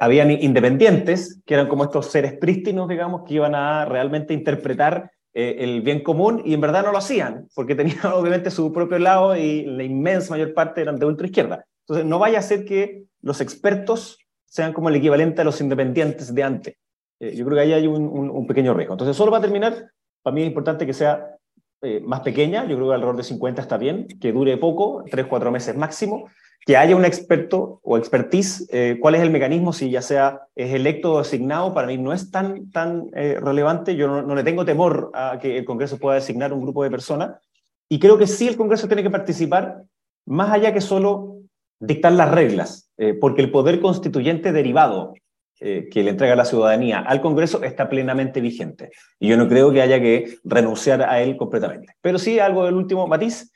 habían 0.00 0.30
independientes, 0.30 1.40
que 1.46 1.54
eran 1.54 1.68
como 1.68 1.84
estos 1.84 2.06
seres 2.06 2.34
prístinos, 2.34 2.88
digamos, 2.88 3.22
que 3.24 3.34
iban 3.34 3.54
a 3.54 3.84
realmente 3.84 4.34
interpretar 4.34 5.10
el 5.34 5.82
bien 5.82 6.02
común 6.02 6.42
y 6.44 6.52
en 6.52 6.60
verdad 6.60 6.84
no 6.84 6.90
lo 6.90 6.98
hacían, 6.98 7.46
porque 7.54 7.76
tenían 7.76 7.98
obviamente 8.12 8.50
su 8.50 8.72
propio 8.72 8.98
lado 8.98 9.36
y 9.36 9.66
la 9.66 9.84
inmensa 9.84 10.30
mayor 10.30 10.52
parte 10.52 10.80
eran 10.80 10.98
de 10.98 11.06
ultraizquierda. 11.06 11.64
Entonces, 11.82 12.04
no 12.06 12.18
vaya 12.18 12.40
a 12.40 12.42
ser 12.42 12.64
que 12.64 13.04
los 13.22 13.40
expertos 13.40 14.18
sean 14.46 14.72
como 14.72 14.88
el 14.88 14.96
equivalente 14.96 15.42
a 15.42 15.44
los 15.44 15.60
independientes 15.60 16.34
de 16.34 16.42
antes. 16.42 16.74
yo 17.20 17.44
creo 17.44 17.56
que 17.56 17.60
ahí 17.60 17.72
hay 17.72 17.86
un, 17.86 18.02
un 18.08 18.46
pequeño 18.48 18.74
riesgo. 18.74 18.94
Entonces, 18.94 19.16
solo 19.16 19.30
para 19.30 19.42
terminar, 19.42 19.92
para 20.22 20.34
mí 20.34 20.42
es 20.42 20.48
importante 20.48 20.86
que 20.86 20.92
sea 20.92 21.38
eh, 21.80 22.00
más 22.00 22.20
pequeña, 22.20 22.66
yo 22.66 22.74
creo 22.74 22.88
que 22.88 22.94
alrededor 22.94 23.16
de 23.16 23.22
50 23.22 23.62
está 23.62 23.78
bien, 23.78 24.08
que 24.20 24.32
dure 24.32 24.56
poco, 24.56 25.04
3, 25.08 25.26
4 25.26 25.52
meses 25.52 25.76
máximo, 25.76 26.28
que 26.68 26.76
haya 26.76 26.94
un 26.94 27.06
experto 27.06 27.80
o 27.82 27.96
expertise, 27.96 28.68
eh, 28.70 28.98
cuál 29.00 29.14
es 29.14 29.22
el 29.22 29.30
mecanismo, 29.30 29.72
si 29.72 29.88
ya 29.88 30.02
sea 30.02 30.42
es 30.54 30.74
electo 30.74 31.14
o 31.14 31.18
asignado, 31.18 31.72
para 31.72 31.86
mí 31.86 31.96
no 31.96 32.12
es 32.12 32.30
tan, 32.30 32.70
tan 32.70 33.08
eh, 33.14 33.38
relevante, 33.40 33.96
yo 33.96 34.20
no, 34.20 34.34
le 34.34 34.44
tengo 34.44 34.66
temor 34.66 35.10
a 35.14 35.38
que 35.40 35.56
el 35.56 35.64
Congreso 35.64 35.96
pueda 35.96 36.16
designar 36.16 36.52
un 36.52 36.60
grupo 36.60 36.84
de 36.84 36.90
personas, 36.90 37.40
y 37.88 37.98
creo 37.98 38.18
que 38.18 38.26
sí 38.26 38.46
el 38.46 38.58
Congreso 38.58 38.86
tiene 38.86 39.02
que 39.02 39.08
participar, 39.08 39.84
más 40.26 40.50
allá 40.50 40.74
que 40.74 40.82
solo 40.82 41.38
dictar 41.80 42.12
las 42.12 42.30
reglas, 42.30 42.90
porque 43.18 43.40
el 43.40 43.50
poder 43.50 43.80
constituyente 43.80 44.52
derivado 44.52 45.14
eh, 45.60 45.88
que 45.90 46.04
le 46.04 46.10
entrega 46.10 46.36
la 46.36 46.44
ciudadanía 46.44 47.00
al 47.00 47.20
Congreso 47.20 47.64
está 47.64 47.88
plenamente 47.88 48.40
vigente. 48.40 48.90
Y 49.18 49.26
yo 49.26 49.36
no 49.36 49.48
creo 49.48 49.72
que 49.72 49.82
haya 49.82 49.98
que 50.00 50.36
renunciar 50.44 51.02
a 51.02 51.20
él 51.20 51.36
completamente. 51.36 51.94
Pero 52.00 52.18
sí 52.18 52.38
algo 52.38 52.64
del 52.64 52.74
último 52.74 53.08
matiz, 53.08 53.50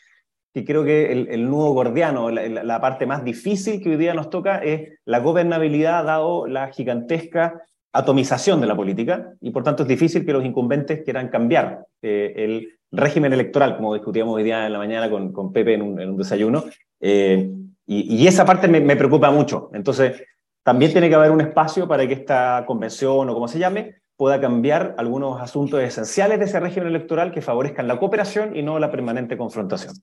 que 0.53 0.65
creo 0.65 0.85
que 0.85 1.13
el, 1.13 1.51
nudo 1.51 1.73
gordiano, 1.73 2.31
la, 2.31 2.81
parte 2.81 3.07
más 3.07 3.25
difícil 3.25 3.83
que 3.83 3.91
hoy 3.91 3.97
día 3.97 4.13
nos 4.13 4.29
toca 4.29 4.59
es 4.59 4.99
la 5.07 5.21
gobernabilidad, 5.21 6.05
dado 6.05 6.47
la 6.47 6.69
gigantesca 6.69 7.63
atomización 7.93 8.61
de 8.61 8.67
la 8.67 8.77
política, 8.77 9.33
y 9.41 9.51
por 9.51 9.63
tanto 9.63 9.83
es 9.83 9.89
difícil 9.89 10.25
que 10.25 10.33
los 10.33 10.45
incumbentes 10.45 11.03
quieran 11.05 11.29
cambiar 11.29 11.87
eh, 12.03 12.33
el 12.37 12.69
régimen 12.91 13.33
electoral, 13.33 13.77
como 13.77 13.95
discutíamos 13.95 14.35
hoy 14.35 14.43
día 14.43 14.67
en 14.67 14.73
la 14.73 14.79
mañana 14.79 15.11
con, 15.11 15.33
con 15.33 15.53
Pepe 15.53 15.75
en 15.75 15.83
un, 15.83 16.17
desayuno, 16.17 16.65
eh, 17.01 17.51
y, 17.87 18.27
esa 18.27 18.47
parte 18.47 18.69
me, 18.69 18.81
me, 18.81 18.97
preocupa 18.97 19.31
mucho. 19.31 19.71
Entonces, 19.75 20.23
también 20.63 20.93
tiene 20.93 21.09
que 21.09 21.15
haber 21.15 21.31
un 21.31 21.41
espacio 21.41 21.89
para 21.89 22.07
que 22.07 22.15
esta 22.15 22.65
convención 22.67 23.29
o 23.29 23.35
como 23.35 23.49
se 23.49 23.59
llame 23.59 23.97
pueda 24.17 24.41
cambiar 24.41 24.95
algunos 24.99 25.41
asuntos 25.41 25.83
esenciales 25.83 26.39
de 26.39 26.45
ese 26.45 26.61
régimen 26.61 26.89
electoral 26.89 27.33
que 27.33 27.43
favorezcan 27.43 27.89
la 27.89 27.99
cooperación 27.99 28.57
y 28.57 28.63
no 28.63 28.79
la 28.79 28.91
permanente 28.91 29.37
confrontación. 29.37 29.95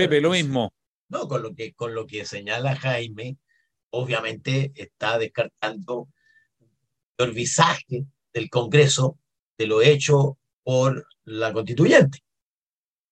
Pepe, 0.00 0.20
lo 0.20 0.30
mismo. 0.30 0.72
No, 1.10 1.28
con 1.28 1.42
lo 1.42 1.54
que, 1.54 1.74
con 1.74 1.94
lo 1.94 2.06
que 2.06 2.24
señala 2.24 2.74
Jaime, 2.76 3.36
obviamente 3.90 4.72
está 4.74 5.18
descartando 5.18 6.08
el 7.18 7.32
visaje 7.32 8.06
del 8.32 8.48
Congreso 8.48 9.18
de 9.58 9.66
lo 9.66 9.82
hecho 9.82 10.38
por 10.62 11.06
la 11.24 11.52
constituyente. 11.52 12.20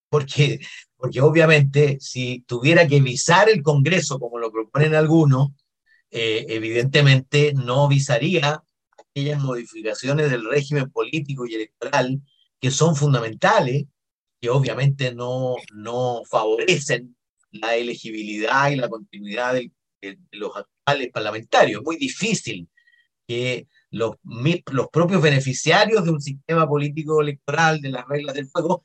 Porque, 0.09 0.61
porque 0.97 1.21
obviamente 1.21 1.99
si 2.01 2.43
tuviera 2.47 2.89
que 2.89 3.01
visar 3.01 3.51
el 3.51 3.63
Congreso, 3.63 4.19
como 4.19 4.39
lo 4.39 4.51
proponen 4.51 4.95
algunos, 4.95 5.49
eh, 6.11 6.47
evidentemente 6.49 7.53
no 7.53 7.87
visaría 7.87 8.63
aquellas 8.97 9.43
modificaciones 9.43 10.31
del 10.31 10.49
régimen 10.49 10.91
político 10.91 11.47
y 11.47 11.55
electoral 11.55 12.23
que 12.59 12.71
son 12.71 12.97
fundamentales, 12.97 13.85
que 14.41 14.51
obviamente 14.51 15.15
no, 15.15 15.57
no 15.75 16.23
favorecen 16.29 17.17
la 17.51 17.77
elegibilidad 17.77 18.71
y 18.71 18.77
la 18.77 18.89
continuidad 18.89 19.55
de, 19.55 19.73
los 20.33 20.53
actuales 20.57 21.11
parlamentarios. 21.13 21.81
Es 21.81 21.85
muy 21.85 21.97
difícil 21.97 22.69
que 23.27 23.67
los, 23.91 24.17
los 24.73 24.89
propios 24.89 25.21
beneficiarios 25.21 26.05
de 26.05 26.11
un 26.11 26.21
sistema 26.21 26.69
político 26.69 27.21
electoral, 27.21 27.81
de 27.81 27.91
las 27.91 28.07
reglas 28.07 28.35
del 28.35 28.49
juego, 28.51 28.83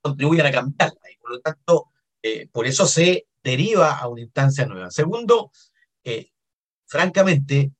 contribuyan 0.00 0.46
a 0.46 0.52
cambiarla. 0.52 1.00
Y 1.12 1.16
por 1.18 1.30
lo 1.32 1.40
tanto, 1.40 1.90
Eh, 2.28 2.48
por 2.50 2.66
eso 2.66 2.86
se 2.86 3.28
deriva 3.44 3.96
a 3.98 4.08
una 4.08 4.22
instancia 4.22 4.66
nueva. 4.66 4.90
Segundo, 4.90 5.52
eh, 6.02 6.32
francamente, 6.86 7.70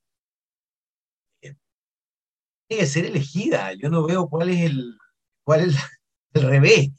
eh, 1.41 1.55
tiene 2.67 2.83
que 2.83 2.87
ser 2.87 3.05
elegida. 3.05 3.73
Yo 3.73 3.89
no 3.89 4.05
veo 4.05 4.29
cuál 4.29 4.49
es 4.49 4.61
el, 4.61 4.97
cuál 5.43 5.69
es 5.69 5.75
el 6.33 6.43
revés. 6.43 6.91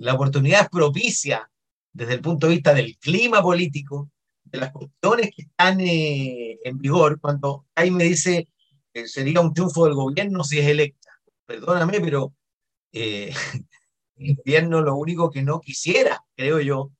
La 0.00 0.14
oportunidad 0.14 0.62
es 0.62 0.68
propicia 0.68 1.50
desde 1.92 2.14
el 2.14 2.20
punto 2.20 2.46
de 2.46 2.54
vista 2.54 2.72
del 2.72 2.96
clima 2.98 3.42
político, 3.42 4.10
de 4.44 4.58
las 4.58 4.72
cuestiones 4.72 5.30
que 5.34 5.42
están 5.42 5.78
en 5.80 6.78
vigor. 6.78 7.20
Cuando 7.20 7.66
ahí 7.74 7.90
me 7.90 8.04
dice 8.04 8.48
que 8.92 9.08
sería 9.08 9.40
un 9.40 9.52
triunfo 9.52 9.84
del 9.84 9.94
gobierno 9.94 10.44
si 10.44 10.58
es 10.58 10.66
electa. 10.66 11.10
Perdóname, 11.46 12.00
pero 12.00 12.32
el 12.92 13.34
gobierno 14.36 14.82
lo 14.82 14.96
único 14.96 15.30
que 15.30 15.42
no 15.42 15.60
quisiera, 15.60 16.24
creo 16.36 16.60
yo, 16.60 16.92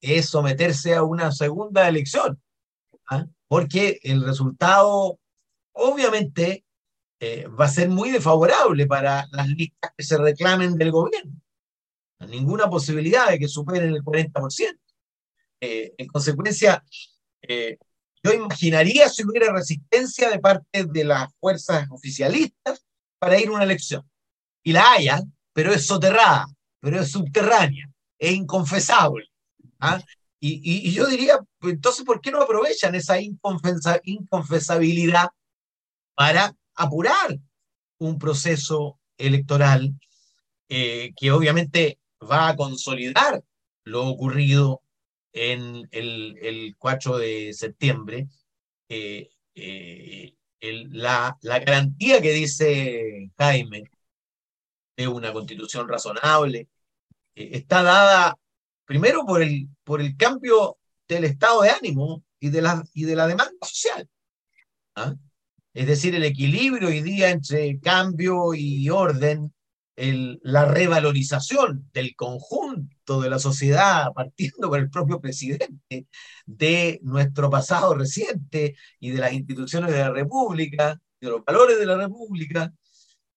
es 0.00 0.28
someterse 0.28 0.94
a 0.94 1.02
una 1.02 1.32
segunda 1.32 1.88
elección, 1.88 2.40
¿ah? 3.10 3.26
porque 3.48 3.98
el 4.02 4.24
resultado 4.24 5.18
obviamente 5.72 6.64
eh, 7.20 7.46
va 7.48 7.64
a 7.64 7.70
ser 7.70 7.88
muy 7.88 8.10
desfavorable 8.10 8.86
para 8.86 9.26
las 9.32 9.48
listas 9.48 9.92
que 9.96 10.04
se 10.04 10.18
reclamen 10.18 10.76
del 10.76 10.92
gobierno. 10.92 11.32
Ninguna 12.20 12.68
posibilidad 12.68 13.30
de 13.30 13.38
que 13.38 13.48
superen 13.48 13.94
el 13.94 14.02
40%. 14.02 14.78
Eh, 15.60 15.92
en 15.98 16.06
consecuencia, 16.08 16.84
eh, 17.42 17.78
yo 18.22 18.32
imaginaría 18.32 19.08
si 19.08 19.24
hubiera 19.24 19.52
resistencia 19.52 20.30
de 20.30 20.38
parte 20.38 20.84
de 20.84 21.04
las 21.04 21.28
fuerzas 21.40 21.88
oficialistas 21.90 22.84
para 23.18 23.40
ir 23.40 23.48
a 23.48 23.52
una 23.52 23.64
elección. 23.64 24.08
Y 24.62 24.72
la 24.72 24.92
haya, 24.92 25.22
pero 25.52 25.72
es 25.72 25.86
soterrada, 25.86 26.46
pero 26.80 27.00
es 27.00 27.10
subterránea, 27.10 27.90
es 28.18 28.32
inconfesable. 28.32 29.26
¿ah? 29.80 30.00
Y, 30.40 30.92
yo 30.92 31.06
diría, 31.06 31.38
pues, 31.58 31.74
entonces, 31.74 32.04
¿por 32.04 32.20
qué 32.20 32.30
no 32.30 32.40
aprovechan 32.40 32.94
esa 32.94 33.18
inconfesabilidad 33.20 35.30
para 36.14 36.54
apurar 36.74 37.38
un 37.98 38.18
proceso 38.18 39.00
electoral 39.16 39.98
eh, 40.68 41.12
que 41.16 41.32
obviamente 41.32 41.97
va 42.22 42.48
a 42.48 42.56
consolidar 42.56 43.42
lo 43.84 44.06
ocurrido 44.06 44.82
en 45.32 45.88
el, 45.92 46.74
4 46.78 47.18
de 47.18 47.52
septiembre? 47.52 48.28
Eh, 48.88 49.30
eh, 49.54 50.34
la, 50.60 51.36
la 51.42 51.58
garantía 51.60 52.20
que 52.20 52.32
dice 52.32 53.30
Jaime 53.38 53.84
de 54.96 55.08
una 55.08 55.32
constitución 55.32 55.88
razonable 55.88 56.68
está 57.34 57.82
dada 57.82 58.36
Primero 58.88 59.26
por 59.26 59.42
el, 59.42 59.68
por 59.84 60.00
el 60.00 60.16
cambio 60.16 60.78
del 61.06 61.24
estado 61.24 61.60
de 61.60 61.68
ánimo 61.68 62.24
y 62.40 62.48
de 62.48 62.62
la, 62.62 62.82
y 62.94 63.04
de 63.04 63.14
la 63.14 63.26
demanda 63.26 63.54
social. 63.60 64.08
¿ah? 64.94 65.14
Es 65.74 65.86
decir, 65.86 66.14
el 66.14 66.24
equilibrio 66.24 66.88
hoy 66.88 67.02
día 67.02 67.28
entre 67.28 67.78
cambio 67.80 68.54
y 68.54 68.88
orden, 68.88 69.52
la 69.98 70.64
revalorización 70.64 71.88
del 71.92 72.14
conjunto 72.14 73.20
de 73.20 73.30
la 73.30 73.38
sociedad, 73.40 74.12
partiendo 74.14 74.68
por 74.68 74.78
el 74.78 74.90
propio 74.90 75.20
presidente, 75.20 76.06
de 76.46 77.00
nuestro 77.02 77.50
pasado 77.50 77.94
reciente 77.94 78.76
y 79.00 79.10
de 79.10 79.18
las 79.18 79.32
instituciones 79.32 79.90
de 79.92 79.98
la 79.98 80.10
República, 80.10 81.00
de 81.20 81.28
los 81.28 81.44
valores 81.44 81.78
de 81.78 81.86
la 81.86 81.96
República. 81.96 82.72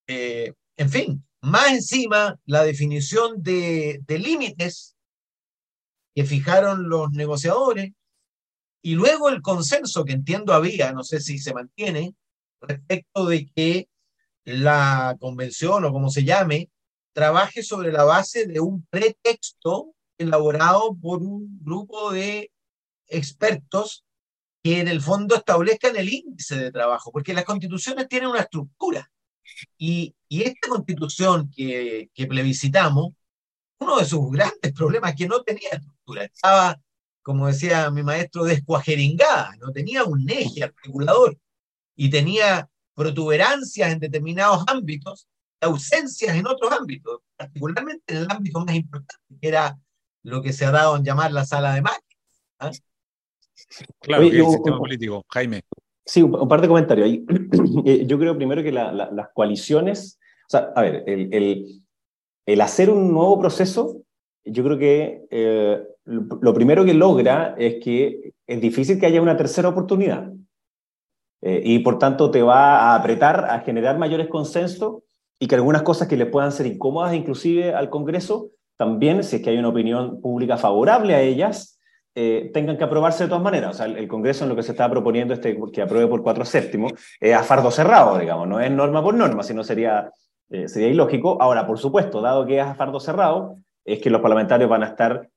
Eh, 0.06 0.52
en 0.76 0.90
fin, 0.90 1.26
más 1.40 1.72
encima 1.72 2.38
la 2.46 2.62
definición 2.62 3.42
de, 3.42 4.00
de 4.06 4.18
límites 4.18 4.94
que 6.14 6.24
fijaron 6.24 6.88
los 6.88 7.10
negociadores, 7.10 7.92
y 8.84 8.94
luego 8.94 9.28
el 9.28 9.42
consenso 9.42 10.04
que 10.04 10.12
entiendo 10.12 10.52
había, 10.52 10.92
no 10.92 11.02
sé 11.02 11.20
si 11.20 11.38
se 11.38 11.54
mantiene, 11.54 12.14
respecto 12.60 13.26
de 13.26 13.46
que 13.46 13.88
la 14.44 15.16
convención 15.20 15.84
o 15.84 15.92
como 15.92 16.10
se 16.10 16.24
llame, 16.24 16.70
trabaje 17.12 17.62
sobre 17.62 17.92
la 17.92 18.04
base 18.04 18.46
de 18.46 18.60
un 18.60 18.86
pretexto 18.86 19.94
elaborado 20.18 20.96
por 21.00 21.22
un 21.22 21.58
grupo 21.62 22.12
de 22.12 22.50
expertos 23.08 24.04
que 24.62 24.80
en 24.80 24.88
el 24.88 25.00
fondo 25.00 25.34
establezcan 25.34 25.96
el 25.96 26.12
índice 26.12 26.56
de 26.56 26.72
trabajo, 26.72 27.10
porque 27.10 27.34
las 27.34 27.44
constituciones 27.44 28.08
tienen 28.08 28.30
una 28.30 28.40
estructura. 28.40 29.10
Y, 29.76 30.14
y 30.28 30.42
esta 30.42 30.68
constitución 30.68 31.50
que, 31.54 32.10
que 32.14 32.26
plebiscitamos 32.26 33.12
uno 33.80 33.98
de 33.98 34.04
sus 34.04 34.30
grandes 34.30 34.72
problemas 34.72 35.10
es 35.10 35.16
que 35.16 35.26
no 35.26 35.42
tenía 35.42 35.70
estructura, 35.72 36.24
estaba, 36.24 36.80
como 37.22 37.48
decía 37.48 37.90
mi 37.90 38.02
maestro, 38.02 38.44
descuajeringada, 38.44 39.56
no 39.60 39.72
tenía 39.72 40.04
un 40.04 40.28
eje 40.30 40.62
articulador 40.62 41.36
y 41.96 42.08
tenía 42.08 42.68
protuberancias 42.94 43.92
en 43.92 43.98
determinados 43.98 44.64
ámbitos, 44.66 45.28
ausencias 45.60 46.36
en 46.36 46.46
otros 46.46 46.72
ámbitos, 46.72 47.20
particularmente 47.36 48.02
en 48.14 48.16
el 48.22 48.26
ámbito 48.30 48.64
más 48.64 48.74
importante, 48.74 49.14
que 49.40 49.48
era 49.48 49.78
lo 50.22 50.42
que 50.42 50.52
se 50.52 50.64
ha 50.64 50.70
dado 50.70 50.96
en 50.96 51.04
llamar 51.04 51.32
la 51.32 51.44
sala 51.44 51.74
de 51.74 51.82
máquinas. 51.82 52.16
¿ah? 52.58 52.70
Claro, 54.00 54.24
el 54.24 54.44
sistema 54.46 54.78
político, 54.78 55.24
Jaime. 55.28 55.62
Sí, 56.04 56.22
un, 56.22 56.48
par 56.48 56.60
de 56.60 56.68
comentarios 56.68 57.06
ahí. 57.06 57.24
Eh, 57.84 58.04
yo 58.06 58.18
creo 58.18 58.36
primero 58.36 58.62
que 58.62 58.70
las 58.70 59.28
coaliciones, 59.34 60.18
o 60.46 60.50
sea, 60.50 60.72
a 60.76 60.82
ver, 60.82 61.04
el 61.06 61.82
el 62.46 62.60
hacer 62.60 62.90
un 62.90 63.12
nuevo 63.12 63.38
proceso, 63.40 64.02
yo 64.44 64.64
creo 64.64 64.78
que 64.78 65.24
eh, 65.30 65.82
lo 66.04 66.54
primero 66.54 66.84
que 66.84 66.94
logra 66.94 67.54
es 67.56 67.82
que 67.82 68.32
es 68.46 68.60
difícil 68.60 68.98
que 68.98 69.06
haya 69.06 69.22
una 69.22 69.36
tercera 69.36 69.68
oportunidad. 69.68 70.31
Eh, 71.42 71.60
y 71.64 71.78
por 71.80 71.98
tanto 71.98 72.30
te 72.30 72.42
va 72.42 72.78
a 72.78 72.94
apretar 72.94 73.46
a 73.50 73.60
generar 73.60 73.98
mayores 73.98 74.28
consensos 74.28 75.02
y 75.38 75.48
que 75.48 75.56
algunas 75.56 75.82
cosas 75.82 76.08
que 76.08 76.16
le 76.16 76.26
puedan 76.26 76.52
ser 76.52 76.66
incómodas 76.66 77.14
inclusive 77.14 77.74
al 77.74 77.90
Congreso, 77.90 78.50
también, 78.76 79.22
si 79.24 79.36
es 79.36 79.42
que 79.42 79.50
hay 79.50 79.58
una 79.58 79.68
opinión 79.68 80.20
pública 80.20 80.56
favorable 80.56 81.14
a 81.14 81.20
ellas, 81.20 81.78
eh, 82.14 82.50
tengan 82.54 82.76
que 82.76 82.84
aprobarse 82.84 83.24
de 83.24 83.28
todas 83.28 83.42
maneras. 83.42 83.70
O 83.70 83.74
sea, 83.74 83.86
el, 83.86 84.08
Congreso 84.08 84.44
en 84.44 84.50
lo 84.50 84.56
que 84.56 84.62
se 84.62 84.72
está 84.72 84.88
proponiendo 84.88 85.34
este, 85.34 85.58
que 85.72 85.82
apruebe 85.82 86.08
por 86.08 86.22
cuatro 86.22 86.44
séptimos 86.44 86.92
es 87.20 87.34
a 87.34 87.42
fardo 87.42 87.70
cerrado, 87.70 88.18
digamos, 88.18 88.46
no 88.48 88.60
es 88.60 88.70
norma 88.70 89.02
por 89.02 89.14
norma, 89.14 89.42
sino 89.42 89.64
sería 89.64 90.10
eh, 90.52 90.68
sería 90.68 90.88
ilógico. 90.88 91.40
Ahora, 91.40 91.66
por 91.66 91.78
supuesto, 91.78 92.20
dado 92.20 92.44
que 92.44 92.58
es 92.58 92.64
a 92.64 92.74
fardo 92.74 93.00
cerrado, 93.00 93.56
es 93.86 94.00
que 94.00 94.10
los 94.10 94.20
parlamentarios 94.20 94.68
van 94.68 94.82
a 94.82 94.88
estar 94.88 95.28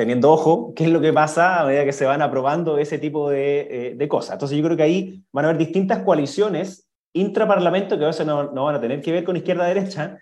teniendo 0.00 0.32
ojo 0.32 0.72
qué 0.74 0.84
es 0.84 0.90
lo 0.90 0.98
que 0.98 1.12
pasa 1.12 1.60
a 1.60 1.66
medida 1.66 1.84
que 1.84 1.92
se 1.92 2.06
van 2.06 2.22
aprobando 2.22 2.78
ese 2.78 2.98
tipo 2.98 3.28
de, 3.28 3.94
eh, 4.00 4.08
cosas. 4.08 4.32
Entonces 4.32 4.56
yo 4.56 4.64
creo 4.64 4.74
que 4.74 4.82
ahí 4.82 5.22
van 5.30 5.44
a 5.44 5.48
haber 5.48 5.58
distintas 5.58 5.98
coaliciones 5.98 6.88
intraparlamento 7.12 7.98
que 7.98 8.04
a 8.04 8.06
veces 8.06 8.26
no, 8.26 8.50
van 8.50 8.74
a 8.74 8.80
tener 8.80 9.02
que 9.02 9.12
ver 9.12 9.24
con 9.24 9.36
izquierda-derecha 9.36 10.16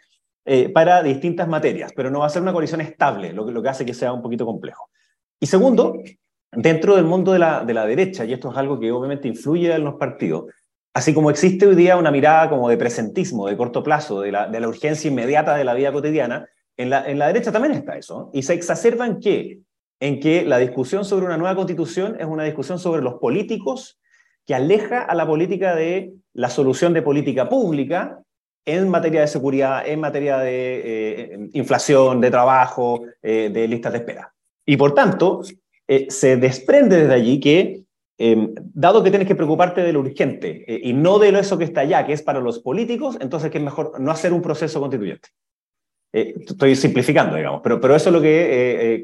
eh, 0.45 0.69
para 0.71 1.01
distintas 1.05 1.47
materias, 1.47 1.93
pero 1.95 2.11
no 2.11 2.19
va 2.19 2.27
a 2.27 2.29
ser 2.29 2.43
una 2.43 2.53
coalición 2.53 2.81
estable, 2.81 3.33
lo 3.33 3.47
que, 3.47 3.53
lo 3.53 3.62
que 3.62 3.69
hace 3.69 3.87
que 3.87 3.95
sea 3.95 4.12
un 4.12 4.21
poquito 4.21 4.45
complejo. 4.45 4.91
Y 5.38 5.47
segundo, 5.47 5.95
dentro 6.51 6.97
del 6.97 7.05
mundo 7.05 7.33
de 7.33 7.38
la, 7.38 7.64
de 7.64 7.73
la 7.73 7.87
derecha, 7.87 8.25
y 8.25 8.33
esto 8.33 8.51
es 8.51 8.57
algo 8.57 8.81
que 8.81 8.91
obviamente 8.91 9.29
influye 9.29 9.73
en 9.73 9.85
los 9.85 9.95
partidos, 9.95 10.47
Así 10.93 11.14
como 11.14 11.31
existe 11.31 11.64
hoy 11.64 11.77
día 11.77 11.97
una 11.97 12.11
mirada 12.11 12.49
como 12.49 12.69
de 12.69 12.77
presentismo, 12.77 13.47
de 13.47 13.57
corto 13.57 13.85
plazo, 13.85 14.23
de 14.23 14.33
la, 14.33 14.49
de 14.49 14.59
la 14.59 14.67
urgencia 14.67 15.09
inmediata 15.09 15.55
de 15.55 15.62
la 15.62 15.75
vida 15.75 15.93
cotidiana, 15.93 16.49
en 16.77 16.91
la, 16.91 17.09
en 17.09 17.21
la 17.21 17.29
derecha 17.29 17.53
también 17.53 17.75
está 17.75 17.97
eso. 17.97 18.31
Y 18.33 18.43
se 18.43 18.55
exacerba 18.55 19.07
en 19.07 19.21
qué? 19.21 19.61
En 20.01 20.21
que 20.21 20.45
la 20.45 20.59
discusión 20.59 21.05
sobre 21.05 21.27
una 21.27 21.37
nueva 21.37 21.57
constitución 21.57 22.17
es 22.21 22.27
una 22.27 22.45
discusión 22.45 22.79
sobre 22.79 23.03
los 23.03 23.15
políticos 23.15 23.99
que 24.47 24.55
aleja 24.55 25.03
a 25.03 25.15
la 25.15 25.27
política 25.27 25.75
de 25.75 26.15
la 26.33 26.49
solución 26.49 26.95
de 26.95 27.03
política 27.03 27.49
pública 27.49 28.23
en 28.65 28.89
materia 28.89 29.23
de 29.23 29.27
seguridad, 29.27 29.87
en 29.87 30.01
materia 30.01 30.39
de 30.39 30.83
eh, 30.85 31.49
inflación, 31.53 32.21
de 32.21 32.31
trabajo, 32.31 33.03
eh, 33.23 33.51
de 33.53 33.67
listas 33.67 33.93
de 33.93 33.99
espera. 33.99 34.33
Y 34.67 34.77
por 34.77 34.95
tanto, 34.95 35.43
eh, 35.87 36.07
se 36.11 36.37
desprende 36.37 36.99
desde 36.99 37.15
allí 37.15 37.41
que 37.41 37.83
dado 38.75 39.05
que 39.05 39.11
tienes 39.11 39.29
que 39.29 39.37
preocuparte 39.37 39.81
de 39.81 39.93
lo 39.93 40.01
urgente 40.01 40.65
y 40.67 40.93
no 40.93 41.21
de 41.21 41.31
lo 41.31 41.39
eso 41.39 41.57
que 41.57 41.63
está 41.63 41.83
allá, 41.83 42.05
que 42.05 42.13
es 42.13 42.21
para 42.21 42.41
los 42.41 42.59
políticos, 42.59 43.17
entonces 43.21 43.49
que 43.49 43.59
es 43.59 43.65
mejor 43.65 44.01
no 44.01 44.11
hacer 44.11 44.33
un 44.33 44.43
proceso 44.43 44.81
constituyente. 44.81 45.29
Estoy 46.13 46.75
simplificando, 46.75 47.37
digamos, 47.37 47.61
pero, 47.63 47.81
pero 47.81 47.95
eso 47.95 48.09
es 48.09 48.13
lo 48.13 48.21
que 48.21 49.01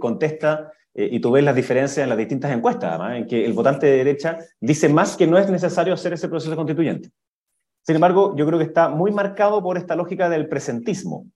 eh, 0.94 1.08
y 1.12 1.20
tú 1.20 1.32
ves 1.32 1.44
las 1.44 1.54
diferencias 1.54 2.02
en 2.02 2.08
las 2.08 2.18
distintas 2.18 2.52
encuestas, 2.52 2.90
además, 2.90 3.16
en 3.16 3.26
que 3.26 3.44
el 3.44 3.52
votante 3.52 3.86
de 3.86 3.96
derecha 3.98 4.38
dice 4.60 4.88
más 4.88 5.16
que 5.16 5.26
no 5.26 5.38
es 5.38 5.50
necesario 5.50 5.94
hacer 5.94 6.12
ese 6.12 6.28
proceso 6.28 6.54
constituyente. 6.56 7.10
Sin 7.82 7.96
embargo, 7.96 8.34
yo 8.36 8.46
creo 8.46 8.58
que 8.58 8.64
está 8.64 8.88
muy 8.88 9.10
marcado 9.10 9.62
por 9.62 9.76
esta 9.76 9.94
lógica 9.96 10.28
del 10.28 10.48
presentismo, 10.48 11.26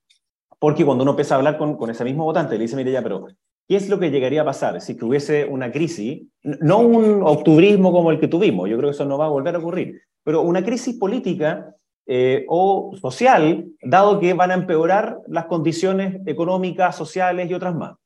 porque 0.58 0.84
cuando 0.84 1.02
uno 1.02 1.12
empieza 1.12 1.34
a 1.34 1.38
hablar 1.38 1.58
con, 1.58 1.76
con 1.76 1.90
ese 1.90 2.04
mismo 2.04 2.24
votante, 2.24 2.56
le 2.56 2.62
dice, 2.62 2.76
mire 2.76 2.92
ya, 2.92 3.02
pero 3.02 3.26
¿Qué 3.68 3.76
es 3.76 3.90
lo 3.90 3.98
que 3.98 4.10
llegaría 4.10 4.40
a 4.40 4.46
pasar 4.46 4.80
si 4.80 4.96
que 4.96 5.04
hubiese 5.04 5.44
una 5.44 5.70
crisis? 5.70 6.22
No 6.42 6.78
un 6.78 7.22
octubrismo 7.22 7.92
como 7.92 8.10
el 8.10 8.18
que 8.18 8.26
tuvimos, 8.26 8.66
yo 8.68 8.78
creo 8.78 8.88
que 8.88 8.94
eso 8.94 9.04
no 9.04 9.18
va 9.18 9.26
a 9.26 9.28
volver 9.28 9.54
a 9.54 9.58
ocurrir, 9.58 10.00
pero 10.24 10.40
una 10.40 10.64
crisis 10.64 10.96
política 10.96 11.74
eh, 12.06 12.46
o 12.48 12.92
social, 12.98 13.66
dado 13.82 14.18
que 14.20 14.32
van 14.32 14.52
a 14.52 14.54
empeorar 14.54 15.18
las 15.28 15.44
condiciones 15.44 16.22
económicas, 16.24 16.96
sociales 16.96 17.50
y 17.50 17.54
otras 17.54 17.74
más. 17.74 17.96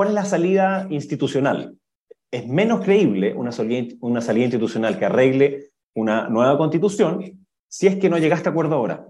¿Cuál 0.00 0.08
es 0.08 0.14
la 0.14 0.24
salida 0.24 0.86
institucional? 0.88 1.76
Es 2.30 2.48
menos 2.48 2.80
creíble 2.82 3.34
una 3.34 3.52
salida, 3.52 4.44
institucional 4.46 4.98
que 4.98 5.04
arregle 5.04 5.72
una 5.94 6.26
nueva 6.30 6.56
constitución 6.56 7.46
si 7.68 7.86
es 7.86 7.96
que 7.96 8.08
no 8.08 8.16
llegaste 8.16 8.48
a 8.48 8.52
acuerdo 8.52 8.76
ahora. 8.76 9.06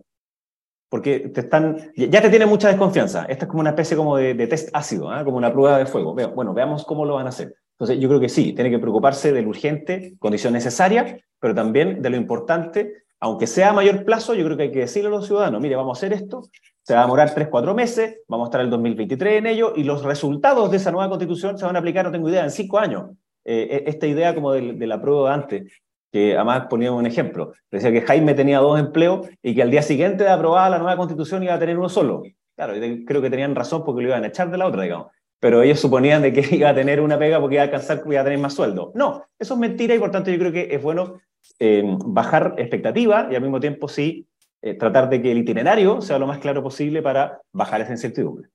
Porque 0.88 1.28
te 1.28 1.42
están, 1.42 1.92
ya 1.94 2.20
te 2.20 2.28
tiene 2.28 2.44
mucha 2.44 2.66
desconfianza. 2.66 3.24
Esta 3.26 3.44
es 3.44 3.48
como 3.48 3.60
una 3.60 3.70
especie 3.70 3.96
como 3.96 4.16
de, 4.16 4.34
test 4.48 4.70
ácido, 4.72 5.08
¿ah? 5.12 5.22
como 5.24 5.36
una 5.36 5.52
prueba 5.52 5.78
de 5.78 5.86
fuego. 5.86 6.12
Bueno, 6.12 6.54
veamos 6.54 6.84
cómo 6.84 7.04
lo 7.04 7.14
van 7.14 7.26
a 7.26 7.28
hacer. 7.28 7.54
Entonces, 7.78 8.00
yo 8.00 8.08
creo 8.08 8.18
que 8.18 8.28
sí, 8.28 8.52
tiene 8.52 8.68
que 8.68 8.80
preocuparse 8.80 9.32
del 9.32 9.46
urgente, 9.46 10.16
condición 10.18 10.54
necesaria, 10.54 11.20
pero 11.38 11.54
también 11.54 12.02
de 12.02 12.10
lo 12.10 12.16
importante, 12.16 13.04
aunque 13.20 13.46
sea 13.46 13.70
a 13.70 13.74
mayor 13.74 14.04
plazo, 14.04 14.34
yo 14.34 14.44
creo 14.44 14.56
que 14.56 14.64
hay 14.64 14.72
que 14.72 14.80
decirle 14.80 15.06
a 15.06 15.12
los 15.12 15.28
ciudadanos, 15.28 15.60
mire, 15.60 15.76
vamos 15.76 15.96
a 15.96 15.98
hacer 16.00 16.12
esto, 16.14 16.42
se 16.82 16.94
va 16.94 17.00
a 17.00 17.04
demorar 17.04 17.32
3, 17.32 17.48
4 17.48 17.74
meses, 17.74 18.20
vamos 18.28 18.46
a 18.46 18.48
estar 18.48 18.60
el 18.60 18.70
2023 18.70 19.38
en 19.38 19.46
ello, 19.46 19.72
y 19.76 19.84
los 19.84 20.02
resultados 20.02 20.70
de 20.70 20.78
esa 20.78 20.90
nueva 20.90 21.08
constitución 21.08 21.58
se 21.58 21.64
van 21.64 21.76
a 21.76 21.78
aplicar, 21.78 22.04
no 22.04 22.10
tengo 22.10 22.28
idea, 22.28 22.44
en 22.44 22.50
5 22.50 22.78
años. 22.78 23.10
Eh, 23.44 23.84
e, 23.86 23.90
esta 23.90 24.06
idea 24.06 24.34
como 24.34 24.52
de, 24.52 24.72
de 24.72 24.86
la 24.86 25.00
prueba 25.00 25.32
antes, 25.32 25.72
que 26.12 26.36
además 26.36 26.66
poníamos 26.68 26.98
un 26.98 27.06
ejemplo, 27.06 27.52
decía 27.70 27.92
que 27.92 28.02
Jaime 28.02 28.34
tenía 28.34 28.58
dos 28.58 28.78
empleos 28.78 29.28
y 29.42 29.54
que 29.54 29.62
al 29.62 29.70
día 29.70 29.82
siguiente 29.82 30.24
de 30.24 30.30
aprobada 30.30 30.70
la 30.70 30.78
nueva 30.78 30.96
constitución 30.96 31.42
iba 31.42 31.54
a 31.54 31.58
tener 31.58 31.78
uno 31.78 31.88
solo. 31.88 32.22
Claro, 32.56 32.74
creo 33.06 33.22
que 33.22 33.30
tenían 33.30 33.54
razón 33.54 33.84
porque 33.84 34.02
lo 34.02 34.08
iban 34.08 34.24
a 34.24 34.26
echar 34.26 34.50
de 34.50 34.58
la 34.58 34.66
otra, 34.66 34.82
digamos 34.82 35.08
pero 35.40 35.62
ellos 35.62 35.80
suponían 35.80 36.22
de 36.22 36.32
que 36.32 36.42
iba 36.56 36.68
a 36.68 36.74
tener 36.74 37.00
una 37.00 37.18
pega 37.18 37.40
porque 37.40 37.56
iba 37.56 37.62
a 37.62 37.66
alcanzar, 37.66 38.02
iba 38.06 38.20
a 38.20 38.24
tener 38.24 38.38
más 38.38 38.54
sueldo. 38.54 38.92
No, 38.94 39.24
eso 39.38 39.54
es 39.54 39.60
mentira 39.60 39.94
y 39.94 39.98
por 39.98 40.10
tanto 40.10 40.30
yo 40.30 40.38
creo 40.38 40.52
que 40.52 40.68
es 40.70 40.80
bueno 40.80 41.18
eh, 41.58 41.82
bajar 42.04 42.54
expectativa 42.58 43.28
y 43.30 43.34
al 43.34 43.42
mismo 43.42 43.58
tiempo 43.58 43.88
sí 43.88 44.28
eh, 44.62 44.74
tratar 44.74 45.08
de 45.08 45.22
que 45.22 45.32
el 45.32 45.38
itinerario 45.38 46.00
sea 46.00 46.18
lo 46.18 46.26
más 46.26 46.38
claro 46.38 46.62
posible 46.62 47.02
para 47.02 47.40
bajar 47.52 47.80
esa 47.80 47.92
incertidumbre. 47.92 48.48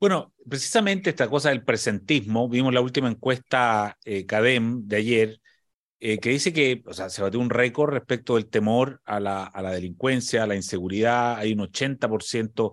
Bueno, 0.00 0.32
precisamente 0.48 1.10
esta 1.10 1.28
cosa 1.28 1.50
del 1.50 1.64
presentismo, 1.64 2.48
vimos 2.48 2.74
la 2.74 2.80
última 2.80 3.08
encuesta 3.08 3.96
eh, 4.04 4.26
CADEM 4.26 4.86
de 4.86 4.96
ayer, 4.96 5.40
que 6.00 6.28
dice 6.28 6.52
que 6.52 6.82
o 6.84 6.92
sea, 6.92 7.08
se 7.08 7.22
batió 7.22 7.40
un 7.40 7.48
récord 7.48 7.90
respecto 7.90 8.34
del 8.34 8.50
temor 8.50 9.00
a 9.06 9.20
la, 9.20 9.44
a 9.44 9.62
la 9.62 9.70
delincuencia, 9.70 10.42
a 10.42 10.46
la 10.46 10.54
inseguridad, 10.54 11.38
hay 11.38 11.54
un 11.54 11.60
80% 11.60 12.72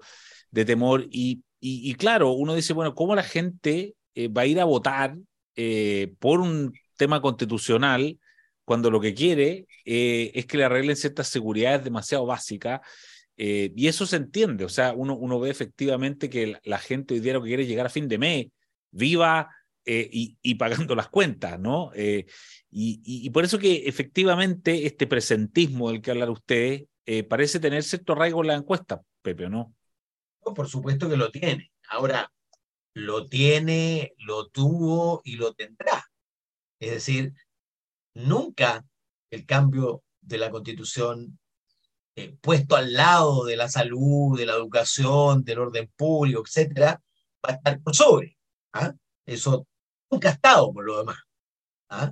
de 0.49 0.65
temor 0.65 1.05
y 1.09 1.41
y, 1.63 1.93
claro, 1.93 2.31
uno 2.31 2.55
dice, 2.55 2.73
bueno, 2.73 2.95
¿cómo 2.95 3.13
la 3.13 3.21
gente 3.21 3.95
eh, 4.15 4.27
va 4.29 4.41
a 4.41 4.45
ir 4.47 4.59
a 4.59 4.65
votar 4.65 5.15
eh, 5.55 6.15
por 6.17 6.39
un 6.39 6.73
tema 6.97 7.21
constitucional 7.21 8.17
cuando 8.65 8.89
lo 8.91 8.99
que 8.99 9.13
quiere 9.13 9.65
eh, 9.85 10.31
es 10.33 10.45
que 10.45 10.57
le 10.57 10.65
arreglen 10.65 10.95
ciertas 10.95 11.27
seguridades 11.27 11.83
demasiado 11.83 12.25
básicas? 12.25 12.81
y 13.37 13.87
eso 13.87 14.05
se 14.05 14.17
entiende, 14.17 14.65
o 14.65 14.69
sea, 14.69 14.93
uno, 14.93 15.15
uno 15.15 15.39
ve 15.39 15.49
efectivamente 15.49 16.29
que 16.29 16.59
la, 16.63 16.77
gente 16.77 17.15
hoy 17.15 17.21
día 17.21 17.33
lo 17.33 17.41
que 17.41 17.47
quiere 17.47 17.63
es 17.63 17.69
llegar 17.69 17.87
a 17.87 17.89
fin 17.89 18.07
de 18.07 18.19
mes, 18.19 18.47
viva 18.91 19.49
y, 19.83 20.37
y, 20.43 20.55
pagando 20.55 20.93
las 20.93 21.09
cuentas, 21.09 21.59
¿no? 21.59 21.91
Y, 21.95 22.27
y, 22.69 23.29
por 23.31 23.43
eso 23.43 23.57
que 23.57 23.87
efectivamente 23.87 24.85
este 24.85 25.07
presentismo 25.07 25.89
del 25.89 26.03
que 26.03 26.11
hablar 26.11 26.29
ustedes 26.29 26.83
parece 27.27 27.59
tener 27.59 27.81
cierto 27.81 28.13
arraigo 28.13 28.41
en 28.41 28.47
la 28.47 28.55
encuesta, 28.55 29.01
Pepe, 29.23 29.49
¿no? 29.49 29.73
por 30.53 30.67
supuesto 30.67 31.09
que 31.09 31.17
lo 31.17 31.31
tiene. 31.31 31.71
Ahora, 31.89 32.31
lo 32.93 33.27
tiene, 33.27 34.13
lo 34.17 34.49
tuvo 34.49 35.21
y 35.23 35.35
lo 35.35 35.53
tendrá. 35.53 36.05
Es 36.79 36.91
decir, 36.91 37.33
nunca 38.13 38.85
el 39.29 39.45
cambio 39.45 40.03
de 40.21 40.37
la 40.37 40.49
constitución 40.49 41.39
eh, 42.15 42.35
puesto 42.41 42.75
al 42.75 42.93
lado 42.93 43.45
de 43.45 43.55
la 43.55 43.69
salud, 43.69 44.37
de 44.37 44.45
la 44.45 44.53
educación, 44.53 45.43
del 45.43 45.59
orden 45.59 45.89
público, 45.95 46.43
etcétera, 46.45 47.01
va 47.45 47.53
a 47.53 47.55
estar 47.55 47.81
por 47.81 47.95
sobre. 47.95 48.37
¿ah? 48.73 48.93
Eso 49.25 49.65
nunca 50.09 50.29
ha 50.29 50.33
estado 50.33 50.73
por 50.73 50.85
lo 50.85 50.99
demás. 50.99 51.17
¿ah? 51.89 52.11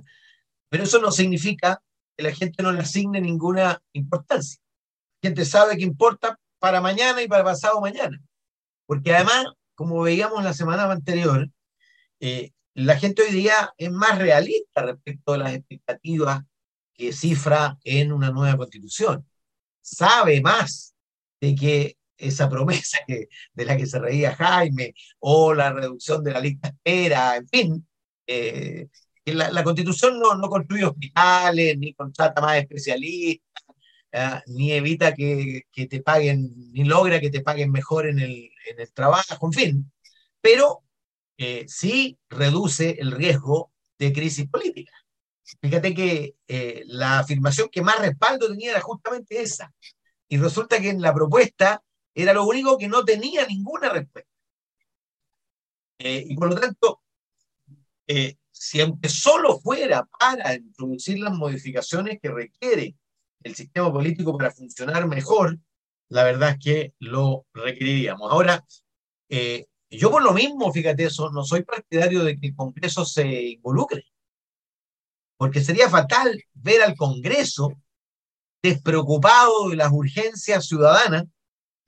Pero 0.70 0.84
eso 0.84 1.00
no 1.00 1.12
significa 1.12 1.82
que 2.16 2.24
la 2.24 2.32
gente 2.32 2.62
no 2.62 2.72
le 2.72 2.80
asigne 2.80 3.20
ninguna 3.20 3.82
importancia. 3.92 4.60
La 5.22 5.28
gente 5.28 5.44
sabe 5.44 5.76
que 5.76 5.84
importa 5.84 6.38
para 6.58 6.80
mañana 6.80 7.22
y 7.22 7.28
para 7.28 7.44
pasado 7.44 7.80
mañana. 7.80 8.18
Porque 8.86 9.14
además, 9.14 9.46
como 9.74 10.00
veíamos 10.02 10.42
la 10.42 10.54
semana 10.54 10.90
anterior, 10.90 11.48
eh, 12.20 12.52
la 12.74 12.96
gente 12.98 13.22
hoy 13.22 13.32
día 13.32 13.72
es 13.76 13.90
más 13.90 14.18
realista 14.18 14.82
respecto 14.82 15.32
a 15.32 15.38
las 15.38 15.54
expectativas 15.54 16.42
que 16.94 17.12
cifra 17.12 17.78
en 17.84 18.12
una 18.12 18.30
nueva 18.30 18.56
constitución. 18.56 19.26
Sabe 19.80 20.40
más 20.40 20.94
de 21.40 21.54
que 21.54 21.96
esa 22.16 22.48
promesa 22.48 22.98
de 23.08 23.64
la 23.64 23.76
que 23.76 23.86
se 23.86 23.98
reía 23.98 24.36
Jaime, 24.36 24.94
o 25.18 25.54
la 25.54 25.72
reducción 25.72 26.22
de 26.22 26.32
la 26.32 26.40
lista 26.40 26.68
espera, 26.68 27.36
en 27.36 27.48
fin, 27.48 27.88
eh, 28.26 28.88
la, 29.24 29.64
constitución 29.64 30.18
no, 30.18 30.34
no 30.34 30.48
construye 30.48 30.84
hospitales, 30.84 31.78
ni 31.78 31.94
contrata 31.94 32.40
más 32.40 32.58
especialistas, 32.58 33.64
¿ah? 34.12 34.42
ni 34.46 34.72
evita 34.72 35.14
que, 35.14 35.62
te 35.72 36.02
paguen, 36.02 36.52
ni 36.72 36.84
logra 36.84 37.20
que 37.20 37.30
te 37.30 37.40
paguen 37.40 37.70
mejor 37.70 38.06
en 38.06 38.18
el 38.20 38.50
trabajo, 38.94 39.46
en 39.46 39.52
fin, 39.52 39.92
pero 40.40 40.82
eh, 41.42 41.64
sí 41.68 42.18
reduce 42.28 42.98
el 43.00 43.12
riesgo 43.12 43.72
de 43.98 44.12
crisis 44.12 44.46
política. 44.46 44.92
Fíjate 45.62 45.94
que 45.94 46.34
eh, 46.46 46.82
la 46.84 47.20
afirmación 47.20 47.70
que 47.72 47.80
más 47.80 47.98
respaldo 47.98 48.46
tenía 48.48 48.72
era 48.72 48.82
justamente 48.82 49.40
esa. 49.40 49.72
Y 50.28 50.36
resulta 50.36 50.78
que 50.78 50.90
en 50.90 51.00
la 51.00 51.14
propuesta 51.14 51.82
era 52.14 52.34
lo 52.34 52.46
único 52.46 52.76
que 52.76 52.88
no 52.88 53.06
tenía 53.06 53.46
ninguna 53.46 53.88
respuesta. 53.88 54.30
Eh, 55.98 56.26
y 56.28 56.36
por 56.36 56.50
lo 56.50 56.60
tanto, 56.60 57.00
si 58.50 58.82
aunque 58.82 59.08
solo 59.08 59.58
fuera 59.60 60.04
para 60.04 60.54
introducir 60.54 61.20
las 61.20 61.32
modificaciones 61.32 62.18
que 62.20 62.28
requiere 62.28 62.96
el 63.42 63.54
sistema 63.54 63.90
político 63.90 64.36
para 64.36 64.50
funcionar 64.50 65.08
mejor, 65.08 65.58
la 66.10 66.24
verdad 66.24 66.50
es 66.50 66.58
que 66.58 66.94
lo 66.98 67.46
requeriríamos. 67.54 68.30
Ahora, 68.30 68.62
eh, 69.30 69.68
yo 69.98 70.10
por 70.10 70.22
lo 70.22 70.32
mismo, 70.32 70.72
fíjate 70.72 71.04
eso, 71.04 71.30
no 71.30 71.44
soy 71.44 71.62
partidario 71.62 72.22
de 72.24 72.38
que 72.38 72.48
el 72.48 72.54
Congreso 72.54 73.04
se 73.04 73.42
involucre, 73.42 74.04
porque 75.36 75.62
sería 75.62 75.88
fatal 75.88 76.42
ver 76.54 76.82
al 76.82 76.96
Congreso 76.96 77.72
despreocupado 78.62 79.70
de 79.70 79.76
las 79.76 79.90
urgencias 79.90 80.66
ciudadanas 80.66 81.24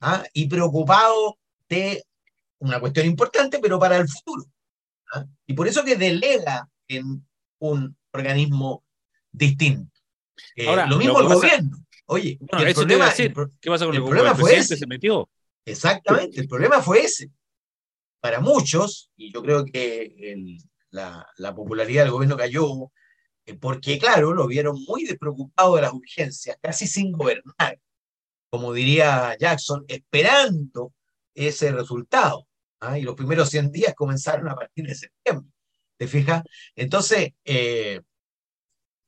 ¿ah? 0.01 0.23
y 0.33 0.47
preocupado 0.47 1.37
de 1.69 2.03
una 2.59 2.79
cuestión 2.79 3.05
importante, 3.05 3.59
pero 3.59 3.79
para 3.79 3.97
el 3.97 4.07
futuro. 4.07 4.45
¿ah? 5.13 5.25
Y 5.45 5.53
por 5.53 5.67
eso 5.67 5.83
que 5.83 5.95
delega 5.95 6.67
en 6.87 7.25
un 7.59 7.95
organismo 8.11 8.83
distinto. 9.31 9.91
Eh, 10.55 10.67
Ahora, 10.67 10.87
lo 10.87 10.97
mismo 10.97 11.19
el 11.19 11.27
gobierno. 11.27 11.77
Oye, 12.05 12.37
el 12.39 12.73
problema, 12.73 13.13
¿qué 13.13 13.69
pasa 13.69 13.85
con 13.85 13.95
el, 13.95 14.03
problema 14.03 14.35
fue 14.35 14.57
ese. 14.57 14.75
se 14.75 14.87
metió? 14.87 15.29
Exactamente, 15.65 16.41
el 16.41 16.47
problema 16.47 16.81
fue 16.81 17.05
ese. 17.05 17.31
Para 18.23 18.39
muchos, 18.39 19.11
y 19.17 19.33
yo 19.33 19.41
creo 19.43 19.65
que 19.65 20.57
la, 20.91 21.27
la, 21.35 21.53
popularidad 21.53 22.03
del 22.03 22.13
gobierno 22.13 22.37
cayó, 22.37 22.89
eh, 23.45 23.53
porque 23.55 23.99
claro, 23.99 24.31
lo 24.31 24.47
vieron 24.47 24.81
muy 24.87 25.03
despreocupado 25.03 25.75
de 25.75 25.81
las 25.81 25.91
urgencias, 25.91 26.57
casi 26.61 26.87
sin 26.87 27.11
gobernar, 27.11 27.81
como 28.49 28.71
diría 28.71 29.35
Jackson, 29.37 29.83
esperando 29.89 30.93
ese 31.35 31.73
resultado. 31.73 32.47
¿ah? 32.79 32.97
Y 32.97 33.01
los 33.01 33.15
primeros 33.15 33.49
100 33.49 33.73
días 33.73 33.93
comenzaron 33.93 34.47
a 34.47 34.55
partir 34.55 34.87
de 34.87 34.95
septiembre. 34.95 35.51
¿Te 35.97 36.07
fijas? 36.07 36.43
Entonces, 36.77 37.33
eh, 37.43 37.99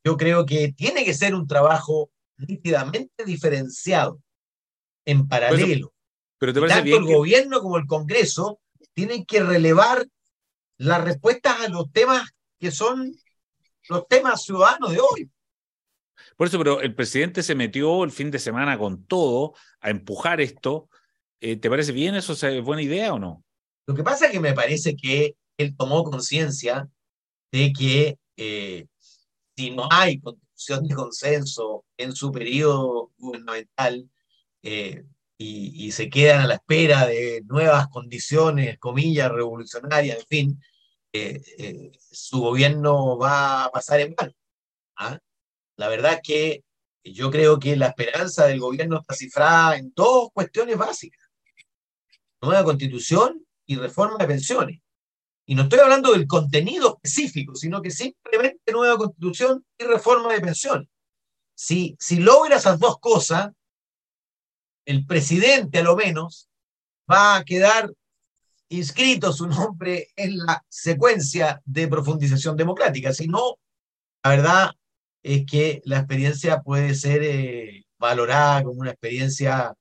yo 0.03 0.17
creo 0.17 0.45
que 0.45 0.73
tiene 0.73 1.05
que 1.05 1.13
ser 1.13 1.33
un 1.33 1.47
trabajo 1.47 2.11
nítidamente 2.35 3.23
diferenciado, 3.23 4.21
en 5.05 5.25
paralelo. 5.25 5.93
Pero 6.37 6.51
te 6.51 6.59
parece 6.59 6.79
Tanto 6.79 6.97
el 6.97 7.05
gobierno 7.05 7.61
como 7.61 7.77
el 7.77 7.85
Congreso 7.85 8.59
tienen 8.95 9.25
que 9.25 9.43
relevar 9.43 10.07
las 10.77 11.03
respuestas 11.03 11.61
a 11.61 11.69
los 11.69 11.91
temas 11.91 12.31
que 12.59 12.71
son 12.71 13.13
los 13.89 14.07
temas 14.07 14.43
ciudadanos 14.43 14.91
de 14.91 14.99
hoy. 14.99 15.29
Por 16.35 16.47
eso, 16.47 16.57
pero 16.57 16.81
el 16.81 16.95
presidente 16.95 17.43
se 17.43 17.55
metió 17.55 18.03
el 18.03 18.11
fin 18.11 18.31
de 18.31 18.39
semana 18.39 18.77
con 18.77 19.05
todo 19.05 19.53
a 19.79 19.89
empujar 19.89 20.41
esto. 20.41 20.89
Eh, 21.39 21.57
¿Te 21.57 21.69
parece 21.69 21.91
bien 21.91 22.15
eso? 22.15 22.33
¿Es 22.33 22.63
buena 22.63 22.81
idea 22.81 23.13
o 23.13 23.19
no? 23.19 23.43
Lo 23.85 23.93
que 23.93 24.03
pasa 24.03 24.25
es 24.25 24.31
que 24.31 24.39
me 24.39 24.53
parece 24.53 24.95
que 24.95 25.35
él 25.57 25.75
tomó 25.77 26.03
conciencia 26.03 26.89
de 27.51 27.71
que 27.71 28.17
eh, 28.37 28.87
si 29.55 29.71
no 29.71 29.87
hay 29.91 30.19
de 30.19 30.95
consenso 30.95 31.85
en 31.97 32.13
su 32.13 32.31
periodo 32.31 33.11
gubernamental 33.17 34.09
eh, 34.63 35.03
y, 35.37 35.91
se 35.91 36.09
quedan 36.09 36.41
a 36.41 36.47
la 36.47 36.53
espera 36.55 37.05
de 37.07 37.41
nuevas 37.45 37.87
condiciones, 37.89 38.79
comillas, 38.79 39.31
revolucionarias, 39.31 40.19
en 40.19 40.25
fin, 40.27 40.63
eh, 41.11 41.41
eh, 41.57 41.91
su 41.99 42.39
gobierno 42.39 43.17
va 43.17 43.65
a 43.65 43.71
pasar 43.71 43.99
en 43.99 44.15
mal. 44.17 44.35
¿ah? 44.97 45.19
La 45.77 45.89
verdad 45.89 46.21
que 46.23 46.63
yo 47.03 47.29
creo 47.31 47.59
que 47.59 47.75
la 47.75 47.87
esperanza 47.87 48.47
del 48.47 48.59
gobierno 48.59 48.99
está 48.99 49.13
cifrada 49.13 49.77
en 49.77 49.91
dos 49.95 50.29
cuestiones 50.33 50.77
básicas. 50.77 51.21
Nueva 52.41 52.63
constitución 52.63 53.45
y 53.65 53.75
reforma 53.75 54.17
de 54.17 54.27
pensiones. 54.27 54.81
Y 55.45 55.53
no 55.55 55.63
estoy 55.63 55.79
hablando 55.79 56.11
del 56.11 56.27
contenido 56.27 56.99
específico, 57.03 57.55
sino 57.55 57.81
que 57.81 57.91
simplemente 57.91 58.71
nueva 58.71 58.97
constitución 58.97 59.65
y 59.77 59.83
reforma 59.83 60.33
de 60.33 60.41
pensiones. 60.41 60.87
Si, 61.53 61.95
si 61.99 62.17
logra 62.17 62.57
esas 62.57 62.79
dos 62.79 62.99
cosas, 62.99 63.51
el 64.85 65.05
presidente 65.05 65.79
a 65.79 65.83
lo 65.83 65.95
menos 65.95 66.47
va 67.11 67.37
a 67.37 67.43
quedar 67.43 67.91
inscrito 68.69 69.31
su 69.31 69.47
nombre 69.47 70.09
en 70.15 70.37
la 70.37 70.63
secuencia 70.69 71.61
de 71.65 71.87
profundización 71.87 72.55
democrática. 72.55 73.13
Si 73.13 73.27
no, 73.27 73.57
la 74.23 74.29
verdad 74.31 74.71
es 75.23 75.45
que 75.45 75.81
la 75.85 75.97
experiencia 75.99 76.61
puede 76.61 76.95
ser 76.95 77.21
eh, 77.23 77.85
valorada 77.97 78.63
como 78.63 78.81
una 78.81 78.91
experiencia 78.91 79.73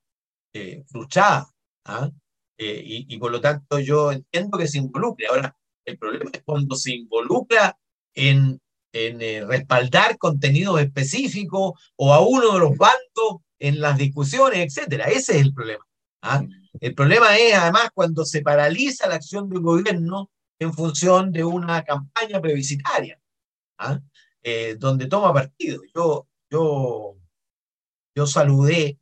eh, 0.52 0.84
frustrada. 0.86 1.50
¿ah? 1.84 2.10
Eh, 2.58 2.82
y, 2.84 3.18
por 3.18 3.32
lo 3.32 3.40
tanto 3.40 3.78
yo 3.78 4.12
entiendo 4.12 4.58
que 4.58 4.68
se 4.68 4.78
involucre. 4.78 5.26
Ahora, 5.26 5.56
el 5.84 5.98
problema 5.98 6.30
es 6.32 6.42
cuando 6.44 6.76
se 6.76 6.92
involucra 6.92 7.76
en, 8.14 8.60
en 8.92 9.48
respaldar 9.48 10.16
contenidos 10.18 10.80
específicos 10.80 11.92
o 11.96 12.14
a 12.14 12.20
uno 12.20 12.52
de 12.52 12.58
los 12.60 12.76
bandos 12.76 13.43
en 13.58 13.80
las 13.80 13.96
discusiones, 13.98 14.58
etcétera. 14.58 15.06
Ese 15.06 15.36
es 15.36 15.42
el 15.42 15.54
problema. 15.54 15.84
¿ah? 16.22 16.42
El 16.80 16.94
problema 16.94 17.36
es, 17.36 17.54
además, 17.54 17.90
cuando 17.94 18.24
se 18.24 18.42
paraliza 18.42 19.08
la 19.08 19.16
acción 19.16 19.48
del 19.48 19.60
gobierno 19.60 20.30
en 20.58 20.72
función 20.72 21.32
de 21.32 21.44
una 21.44 21.82
campaña 21.84 22.40
plebiscitaria, 22.40 23.20
¿ah? 23.78 24.00
eh, 24.42 24.76
donde 24.78 25.06
toma 25.06 25.32
partido. 25.32 25.82
Yo, 25.94 26.28
yo, 26.50 27.16
yo 28.14 28.26
saludé 28.26 28.98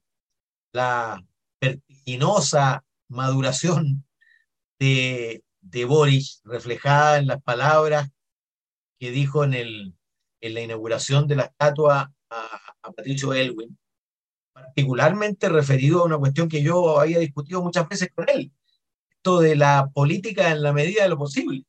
la 0.73 1.25
vertiginosa 1.61 2.85
maduración 3.09 4.05
de, 4.79 5.45
de 5.61 5.85
Boris, 5.85 6.41
reflejada 6.45 7.19
en 7.19 7.27
las 7.27 7.43
palabras 7.43 8.11
que 8.99 9.11
dijo 9.11 9.45
en, 9.45 9.55
el, 9.55 9.95
en 10.41 10.55
la 10.55 10.61
inauguración 10.61 11.27
de 11.27 11.37
la 11.37 11.45
estatua 11.45 12.13
a, 12.31 12.61
a 12.83 12.93
Patricio 12.93 13.33
Elwin, 13.35 13.79
particularmente 14.63 15.49
referido 15.49 16.01
a 16.01 16.05
una 16.05 16.19
cuestión 16.19 16.49
que 16.49 16.63
yo 16.63 17.01
había 17.01 17.19
discutido 17.19 17.63
muchas 17.63 17.89
veces 17.89 18.11
con 18.15 18.29
él, 18.29 18.53
esto 19.11 19.41
de 19.41 19.57
la 19.57 19.91
política 19.93 20.51
en 20.51 20.63
la 20.63 20.73
medida 20.73 21.03
de 21.03 21.09
lo 21.09 21.19
posible. 21.19 21.65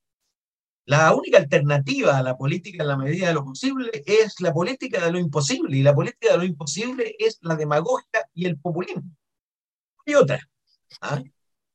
La 0.86 1.14
única 1.16 1.38
alternativa 1.38 2.18
a 2.18 2.24
la 2.24 2.38
política 2.38 2.84
en 2.84 2.90
la 2.90 2.98
medida 2.98 3.28
de 3.28 3.34
lo 3.34 3.46
posible 3.46 3.90
es 4.06 4.40
la 4.42 4.54
política 4.54 5.04
de 5.04 5.12
lo 5.12 5.20
imposible, 5.20 5.78
y 5.78 5.84
la 5.84 5.96
política 5.96 6.34
de 6.34 6.38
lo 6.38 6.44
imposible 6.44 7.16
es 7.18 7.40
la 7.42 7.56
demagogia 7.56 8.28
y 8.34 8.46
el 8.46 8.60
populismo. 8.60 9.04
Y 10.06 10.16
otra. 10.16 10.40
¿ah? 11.02 11.22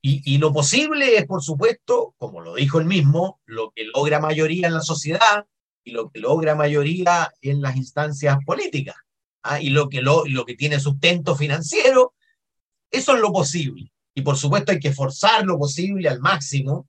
Y, 0.01 0.35
y, 0.35 0.39
lo 0.39 0.53
posible 0.53 1.17
es, 1.17 1.27
por 1.27 1.43
supuesto, 1.43 2.15
como 2.19 2.41
lo 2.41 2.55
dijo 2.55 2.79
él 2.79 2.85
mismo, 2.85 3.41
lo 3.47 3.73
que 3.73 3.85
logra 3.85 4.21
mayoría 4.21 4.69
en 4.69 4.75
la 4.75 4.83
sociedad 4.83 5.47
y 5.83 5.91
lo 5.91 6.11
que 6.11 6.21
logra 6.21 6.55
mayoría 6.55 7.33
en 7.41 7.61
las 7.61 7.77
instancias 7.77 8.39
políticas. 8.45 8.95
¿Ah? 9.43 9.61
y 9.61 9.71
lo 9.71 9.89
que, 9.89 10.03
lo, 10.03 10.25
lo 10.27 10.45
que 10.45 10.55
tiene 10.55 10.81
sustento 10.81 11.37
financiero, 11.37 12.15
eso 12.91 13.15
es 13.15 13.21
lo 13.21 13.33
posible. 13.33 13.93
Y 14.15 14.23
por 14.23 14.37
supuesto 14.37 14.73
hay 14.73 14.81
que 14.81 14.93
forzar 14.93 15.45
lo 15.45 15.59
posible 15.59 16.09
al 16.09 16.21
máximo, 16.21 16.89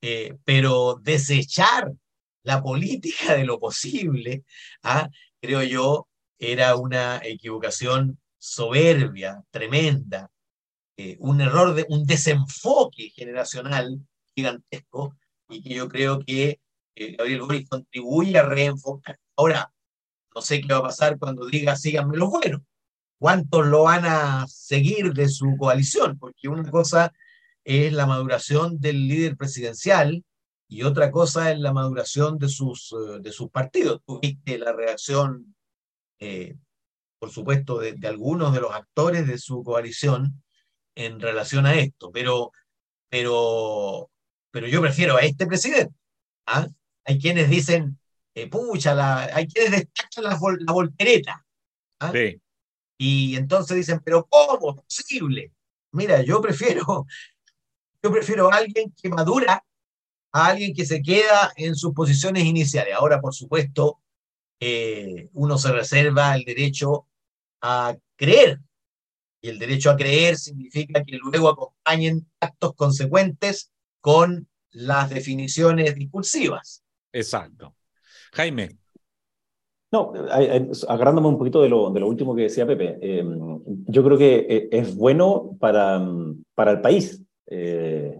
eh, 0.00 0.36
pero 0.44 0.98
desechar 1.02 1.92
la 2.42 2.62
política 2.62 3.34
de 3.34 3.44
lo 3.44 3.58
posible, 3.58 4.44
¿ah? 4.82 5.08
creo 5.40 5.62
yo, 5.62 6.08
era 6.38 6.76
una 6.76 7.20
equivocación 7.24 8.20
soberbia, 8.38 9.42
tremenda, 9.50 10.30
eh, 10.96 11.16
un 11.20 11.40
error, 11.40 11.74
de, 11.74 11.86
un 11.88 12.04
desenfoque 12.04 13.10
generacional 13.10 13.98
gigantesco, 14.34 15.16
y 15.48 15.62
que 15.62 15.74
yo 15.74 15.88
creo 15.88 16.20
que 16.20 16.60
eh, 16.94 17.16
Gabriel 17.16 17.40
Boris 17.42 17.68
contribuye 17.68 18.38
a 18.38 18.42
reenfocar. 18.42 19.18
Ahora, 19.36 19.72
no 20.34 20.42
sé 20.42 20.60
qué 20.60 20.72
va 20.72 20.78
a 20.78 20.82
pasar 20.82 21.18
cuando 21.18 21.46
diga 21.46 21.76
síganme 21.76 22.16
los 22.16 22.30
buenos. 22.30 22.60
¿Cuántos 23.18 23.66
lo 23.66 23.84
van 23.84 24.04
a 24.04 24.46
seguir 24.48 25.12
de 25.14 25.28
su 25.28 25.56
coalición? 25.56 26.18
Porque 26.18 26.48
una 26.48 26.70
cosa 26.70 27.12
es 27.64 27.92
la 27.92 28.06
maduración 28.06 28.78
del 28.80 29.08
líder 29.08 29.36
presidencial 29.36 30.24
y 30.68 30.82
otra 30.82 31.10
cosa 31.10 31.52
es 31.52 31.58
la 31.58 31.72
maduración 31.72 32.38
de 32.38 32.48
sus, 32.48 32.92
eh, 32.92 33.20
de 33.20 33.32
sus 33.32 33.50
partidos. 33.50 34.02
Tuviste 34.04 34.58
la 34.58 34.72
reacción, 34.72 35.54
eh, 36.18 36.56
por 37.18 37.30
supuesto, 37.30 37.78
de, 37.78 37.96
algunos 38.06 38.52
de 38.52 38.60
los 38.60 38.72
actores 38.72 39.26
de 39.26 39.38
su 39.38 39.62
coalición 39.62 40.42
en 40.94 41.20
relación 41.20 41.66
a 41.66 41.74
esto, 41.76 42.10
pero, 42.12 42.52
pero, 43.08 44.10
pero 44.50 44.66
yo 44.66 44.80
prefiero 44.80 45.16
a 45.16 45.20
este 45.20 45.46
presidente. 45.46 45.94
¿ah? 46.46 46.68
Hay 47.04 47.18
quienes 47.18 47.48
dicen, 47.50 47.98
eh, 48.34 48.48
pucha, 48.48 48.94
la, 48.94 49.24
hay 49.32 49.46
quienes 49.46 49.70
destacan 49.70 50.24
la, 50.24 50.38
la 50.60 50.72
voltereta. 50.72 51.46
¿ah? 52.00 52.12
Sí. 52.12 52.40
Y 52.98 53.36
entonces 53.36 53.76
dicen, 53.76 54.00
pero 54.04 54.26
¿cómo 54.28 54.76
es 54.76 55.04
posible? 55.04 55.52
Mira, 55.92 56.22
yo 56.22 56.40
prefiero, 56.40 57.06
yo 58.02 58.12
prefiero 58.12 58.52
a 58.52 58.56
alguien 58.56 58.92
que 59.00 59.08
madura, 59.08 59.64
a 60.32 60.46
alguien 60.46 60.74
que 60.74 60.84
se 60.84 61.02
queda 61.02 61.52
en 61.56 61.74
sus 61.76 61.92
posiciones 61.92 62.44
iniciales. 62.44 62.94
Ahora, 62.94 63.20
por 63.20 63.34
supuesto, 63.34 64.00
eh, 64.60 65.28
uno 65.34 65.58
se 65.58 65.72
reserva 65.72 66.34
el 66.34 66.44
derecho 66.44 67.06
a 67.60 67.96
creer. 68.16 68.60
Y 69.40 69.50
el 69.50 69.58
derecho 69.58 69.90
a 69.90 69.96
creer 69.96 70.36
significa 70.36 71.04
que 71.04 71.18
luego 71.18 71.50
acompañen 71.50 72.26
actos 72.40 72.74
consecuentes 72.74 73.70
con 74.00 74.48
las 74.70 75.10
definiciones 75.10 75.94
discursivas. 75.94 76.82
Exacto. 77.12 77.74
Jaime. 78.34 78.78
No, 79.94 80.12
agarrándome 80.88 81.28
un 81.28 81.38
poquito 81.38 81.62
de 81.62 81.68
lo, 81.68 81.90
de 81.90 82.00
lo 82.00 82.08
último 82.08 82.34
que 82.34 82.42
decía 82.42 82.66
Pepe, 82.66 82.98
em, 83.00 83.60
yo 83.86 84.02
creo 84.02 84.18
que 84.18 84.46
eh, 84.48 84.68
es 84.72 84.96
bueno 84.96 85.56
para, 85.60 86.04
para 86.56 86.72
el 86.72 86.80
país 86.80 87.22
eh, 87.46 88.18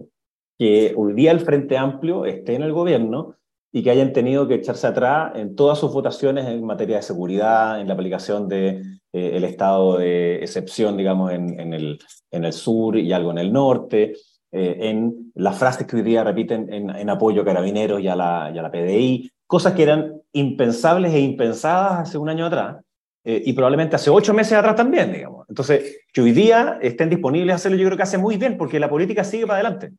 que 0.57 0.93
hoy 0.95 1.13
día 1.13 1.31
el 1.31 1.41
Frente 1.41 1.77
Amplio 1.77 2.23
esté 2.23 2.55
en 2.55 2.61
el 2.63 2.71
gobierno 2.71 3.35
y 3.73 3.83
que 3.83 3.91
hayan 3.91 4.13
tenido 4.13 4.47
que 4.47 4.55
echarse 4.55 4.87
atrás 4.87 5.33
en 5.35 5.53
todas 5.53 5.77
sus 5.77 5.91
votaciones 5.91 6.45
en 6.45 6.63
materia 6.63 6.95
de 6.95 7.01
seguridad, 7.01 7.81
en 7.81 7.89
la 7.89 7.93
aplicación 7.95 8.47
del 8.47 9.01
de, 9.11 9.35
eh, 9.35 9.45
estado 9.45 9.97
de 9.97 10.35
excepción, 10.37 10.95
digamos, 10.95 11.33
en, 11.33 11.59
en, 11.59 11.73
el, 11.73 11.99
en 12.31 12.45
el 12.45 12.53
sur 12.53 12.95
y 12.95 13.11
algo 13.11 13.31
en 13.31 13.37
el 13.39 13.51
norte, 13.51 14.13
en 14.57 15.33
las 15.35 15.57
frases 15.57 15.85
que 15.85 15.97
hoy 15.97 16.01
día 16.01 16.23
repiten 16.23 16.71
en, 16.71 16.89
en 16.89 17.09
apoyo 17.09 17.41
a 17.41 17.45
carabineros 17.45 17.99
y 17.99 18.07
a 18.07 18.15
la, 18.15 18.49
y 18.55 18.57
a 18.57 18.61
la 18.61 18.71
PDI, 18.71 19.29
cosas 19.47 19.73
que 19.73 19.83
eran 19.83 20.21
impensables 20.31 21.13
e 21.13 21.19
impensadas 21.19 21.99
hace 21.99 22.17
un 22.17 22.29
año 22.29 22.45
atrás, 22.45 22.77
eh, 23.23 23.41
y 23.45 23.53
probablemente 23.53 23.95
hace 23.95 24.09
ocho 24.09 24.33
meses 24.33 24.53
atrás 24.53 24.75
también, 24.75 25.11
digamos. 25.11 25.47
Entonces, 25.49 25.99
que 26.13 26.21
hoy 26.21 26.31
día 26.31 26.77
estén 26.81 27.09
disponibles 27.09 27.53
a 27.53 27.55
hacerlo, 27.55 27.77
yo 27.77 27.85
creo 27.85 27.97
que 27.97 28.03
hace 28.03 28.17
muy 28.17 28.37
bien, 28.37 28.57
porque 28.57 28.79
la 28.79 28.89
política 28.89 29.23
sigue 29.23 29.47
para 29.47 29.59
adelante. 29.59 29.93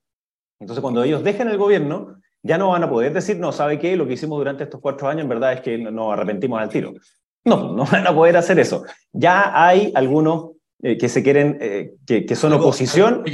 Entonces, 0.61 0.80
cuando 0.80 1.02
ellos 1.02 1.24
dejen 1.24 1.48
el 1.48 1.59
gobierno, 1.59 2.16
ya 2.42 2.56
no 2.56 2.70
van 2.70 2.85
a 2.85 2.90
poder 2.90 3.12
decir, 3.12 3.38
no, 3.38 3.50
¿sabe 3.50 3.78
qué? 3.78 3.96
Lo 3.96 4.06
que 4.06 4.12
hicimos 4.12 4.38
durante 4.38 4.64
estos 4.64 4.80
cuatro 4.80 5.09
años, 5.09 5.22
en 5.22 5.28
verdad, 5.28 5.54
es 5.54 5.61
que 5.61 5.76
nos 5.76 6.12
arrepentimos 6.12 6.61
al 6.61 6.68
tiro. 6.68 6.94
No, 7.44 7.72
no 7.72 7.85
van 7.85 8.06
a 8.06 8.14
poder 8.14 8.37
hacer 8.37 8.59
eso. 8.59 8.85
Ya 9.12 9.52
hay 9.54 9.92
algunos 9.94 10.56
eh, 10.83 10.99
que 10.99 11.09
se 11.09 11.23
quieren, 11.23 11.57
eh, 11.61 11.95
que, 12.07 12.27
que, 12.27 12.37
son 12.37 12.53
oposición 12.53 13.25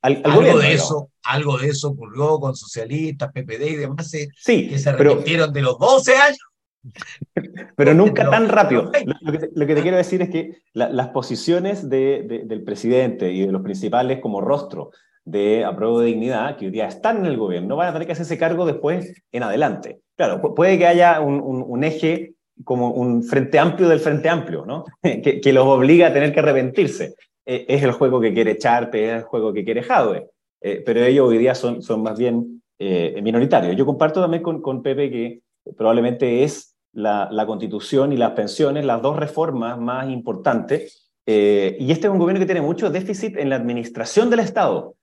al, 0.00 0.22
algo 0.24 0.58
de 0.58 0.72
eso, 0.72 1.10
algo 1.22 1.58
de 1.58 1.68
eso 1.68 1.90
ocurrió 1.90 2.40
con 2.40 2.56
socialistas, 2.56 3.30
PPD 3.32 3.62
y 3.62 3.76
demás, 3.76 4.14
eh, 4.14 4.28
sí, 4.34 4.66
que 4.66 4.78
se 4.78 4.88
arrepintieron 4.88 5.52
de 5.52 5.60
los 5.60 5.78
12 5.78 6.16
años. 6.16 6.38
Pero 7.76 7.92
nunca 7.92 8.30
tan 8.30 8.48
rápido. 8.48 8.90
Lo 9.20 9.32
que, 9.32 9.50
lo 9.54 9.66
que, 9.66 9.74
te 9.74 9.82
quiero 9.82 9.98
decir 9.98 10.22
es 10.22 10.30
que 10.30 10.62
la, 10.72 10.88
las 10.88 11.08
posiciones 11.08 11.90
de, 11.90 12.24
de, 12.26 12.44
del 12.46 12.64
presidente 12.64 13.30
y 13.30 13.44
de 13.44 13.52
los 13.52 13.60
principales 13.60 14.18
como 14.20 14.40
rostro 14.40 14.90
de 15.26 15.66
apruebo 15.66 16.00
de 16.00 16.06
dignidad, 16.06 16.56
que 16.56 16.64
hoy 16.64 16.72
día 16.72 16.86
están 16.86 17.18
en 17.18 17.26
el 17.26 17.36
gobierno, 17.36 17.76
van 17.76 17.88
a 17.88 17.92
tener 17.92 18.06
que 18.06 18.12
hacerse 18.12 18.38
cargo 18.38 18.64
después 18.64 19.22
en 19.32 19.42
adelante. 19.42 20.00
Claro, 20.16 20.54
puede 20.54 20.78
que 20.78 20.86
haya 20.86 21.20
un, 21.20 21.34
un, 21.42 21.62
un 21.66 21.84
eje 21.84 22.36
como 22.64 22.90
un 22.90 23.22
frente 23.22 23.58
amplio 23.58 23.88
del 23.88 24.00
frente 24.00 24.28
amplio, 24.28 24.64
¿no? 24.66 24.84
que, 25.02 25.40
que, 25.40 25.52
los 25.52 25.66
obliga 25.66 26.08
a 26.08 26.12
tener 26.12 26.32
que 26.32 26.40
arrepentirse. 26.40 27.14
Eh, 27.46 27.66
es 27.68 27.82
el 27.82 27.92
juego 27.92 28.20
que 28.20 28.32
quiere 28.32 28.58
Charpe, 28.58 29.06
es 29.06 29.16
el 29.16 29.22
juego 29.22 29.52
que 29.52 29.64
quiere 29.64 29.82
Jadwe, 29.82 30.28
eh, 30.60 30.82
pero 30.84 31.02
ellos 31.02 31.28
hoy 31.28 31.38
día 31.38 31.54
son, 31.56 31.82
son 31.82 32.00
más 32.00 32.18
bien 32.18 32.62
eh, 32.78 33.18
minoritarios. 33.22 33.74
Yo 33.76 33.84
comparto 33.86 34.20
también 34.20 34.42
con, 34.42 34.60
con 34.62 34.82
Pepe 34.82 35.10
que 35.10 35.40
probablemente 35.76 36.44
es 36.44 36.76
la, 36.92 37.28
la, 37.30 37.46
constitución 37.46 38.12
y 38.12 38.16
las 38.16 38.32
pensiones 38.32 38.84
las 38.84 39.02
dos 39.02 39.16
reformas 39.16 39.78
más 39.78 40.08
importantes, 40.10 41.08
y 41.26 41.92
este 41.92 42.08
es 42.08 42.12
un 42.12 42.18
gobierno 42.18 42.40
que 42.40 42.46
tiene 42.46 42.60
mucho 42.60 42.90
déficit 42.90 43.36
en 43.36 43.50
la 43.50 43.56
administración 43.56 44.30
del 44.30 44.40
Estado. 44.40 44.96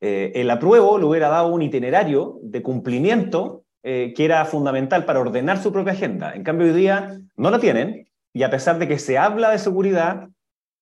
el 0.00 0.48
apruebo 0.48 0.96
le 0.96 1.04
hubiera 1.04 1.28
dado 1.28 1.48
un 1.48 1.60
itinerario 1.60 2.38
de 2.42 2.62
cumplimiento 2.62 3.63
eh, 3.84 4.14
que 4.16 4.24
era 4.24 4.44
fundamental 4.46 5.04
para 5.04 5.20
ordenar 5.20 5.62
su 5.62 5.72
propia 5.72 5.92
agenda. 5.92 6.34
En 6.34 6.42
cambio, 6.42 6.66
hoy 6.66 6.72
día 6.72 7.20
no 7.36 7.50
la 7.50 7.58
tienen 7.58 8.08
y 8.32 8.42
a 8.42 8.50
pesar 8.50 8.78
de 8.78 8.88
que 8.88 8.98
se 8.98 9.18
habla 9.18 9.50
de 9.50 9.58
seguridad, 9.58 10.28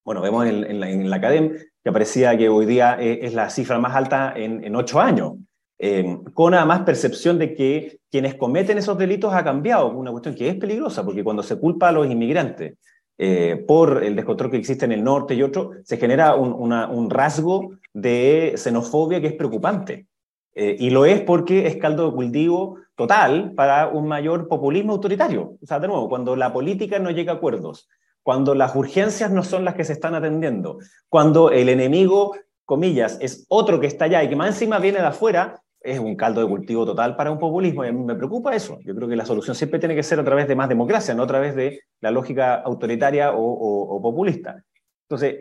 bueno, 0.04 0.20
vemos 0.20 0.46
en, 0.46 0.80
la, 0.80 0.88
en 0.88 1.10
la, 1.10 1.16
academia 1.16 1.58
que 1.84 1.92
parecía 1.92 2.36
que 2.38 2.48
hoy 2.48 2.64
día 2.64 2.94
es, 3.00 3.18
es 3.22 3.34
la 3.34 3.50
cifra 3.50 3.78
más 3.78 3.94
alta 3.96 4.32
en, 4.36 4.64
en 4.64 4.76
ocho 4.76 5.00
años. 5.00 5.32
eh, 5.78 6.16
con 6.32 6.54
además 6.54 6.82
percepción 6.82 7.40
de 7.40 7.54
que 7.54 7.98
quienes 8.08 8.36
cometen 8.36 8.78
esos 8.78 8.96
delitos 8.96 9.34
ha 9.34 9.42
cambiado, 9.42 9.90
una 9.90 10.12
cuestión 10.12 10.36
que 10.36 10.48
es 10.48 10.54
peligrosa, 10.54 11.04
porque 11.04 11.24
cuando 11.24 11.42
se 11.42 11.58
culpa 11.58 11.88
a 11.88 11.92
los 11.92 12.06
inmigrantes 12.06 12.78
eh, 13.18 13.64
por 13.66 14.04
el 14.04 14.14
descontrol 14.14 14.50
que 14.50 14.58
existe 14.58 14.84
en 14.84 14.92
el 14.92 15.02
norte 15.02 15.34
y 15.34 15.42
otro, 15.42 15.72
se 15.82 15.96
genera 15.96 16.36
un, 16.36 17.10
rasgo 17.10 17.72
de 17.92 18.52
xenofobia 18.56 19.20
que 19.20 19.26
es 19.26 19.34
preocupante. 19.34 20.06
Eh, 20.54 20.76
y 20.78 20.90
lo 20.90 21.04
es 21.04 21.20
porque 21.22 21.66
es 21.66 21.76
caldo 21.76 22.10
de 22.10 22.14
cultivo 22.14 22.78
total 22.96 23.52
para 23.54 23.88
un 23.88 24.06
mayor 24.06 24.48
populismo 24.48 24.92
autoritario. 24.92 25.56
O 25.62 25.66
sea, 25.66 25.80
de 25.80 25.88
nuevo, 25.88 26.08
cuando 26.08 26.36
la 26.36 26.52
política 26.52 26.98
no 26.98 27.10
llega 27.10 27.32
a 27.32 27.36
acuerdos, 27.36 27.88
cuando 28.22 28.54
las 28.54 28.74
urgencias 28.76 29.30
no 29.30 29.42
son 29.42 29.64
las 29.64 29.74
que 29.74 29.84
se 29.84 29.94
están 29.94 30.14
atendiendo, 30.14 30.78
cuando 31.08 31.50
el 31.50 31.68
enemigo, 31.68 32.36
comillas, 32.64 33.18
es 33.20 33.46
otro 33.48 33.80
que 33.80 33.86
está 33.86 34.04
allá 34.04 34.22
y 34.22 34.28
que 34.28 34.36
más 34.36 34.48
encima 34.48 34.78
viene 34.78 35.00
de 35.00 35.06
afuera, 35.06 35.62
es 35.80 35.98
un 35.98 36.14
caldo 36.14 36.40
de 36.40 36.48
cultivo 36.48 36.86
total 36.86 37.16
para 37.16 37.30
un 37.30 37.38
populismo 37.38 37.84
y 37.84 37.88
a 37.88 37.92
mí 37.92 38.04
me 38.04 38.14
preocupa 38.14 38.54
eso. 38.54 38.78
Yo 38.84 38.94
creo 38.94 39.08
que 39.08 39.16
la 39.16 39.26
solución 39.26 39.56
siempre 39.56 39.80
tiene 39.80 39.94
que 39.94 40.02
ser 40.02 40.20
a 40.20 40.24
través 40.24 40.46
de 40.46 40.54
más 40.54 40.68
democracia, 40.68 41.14
no 41.14 41.24
a 41.24 41.26
través 41.26 41.56
de 41.56 41.80
la 42.00 42.10
lógica 42.10 42.54
autoritaria 42.54 43.32
o, 43.34 44.00
populista. 44.00 44.62
Entonces, 45.08 45.36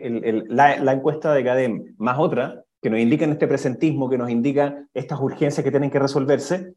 la, 0.48 0.92
encuesta 0.92 1.32
de 1.32 1.44
CADEM 1.44 1.94
más 1.98 2.18
otra, 2.18 2.64
que 2.80 2.90
nos 2.90 2.98
indica 2.98 3.24
en 3.24 3.32
este 3.32 3.46
presentismo, 3.46 4.10
que 4.10 4.18
nos 4.18 4.28
indica 4.28 4.84
estas 4.92 5.20
urgencias 5.20 5.62
que 5.62 5.70
tienen 5.70 5.90
que 5.90 6.00
resolverse, 6.00 6.74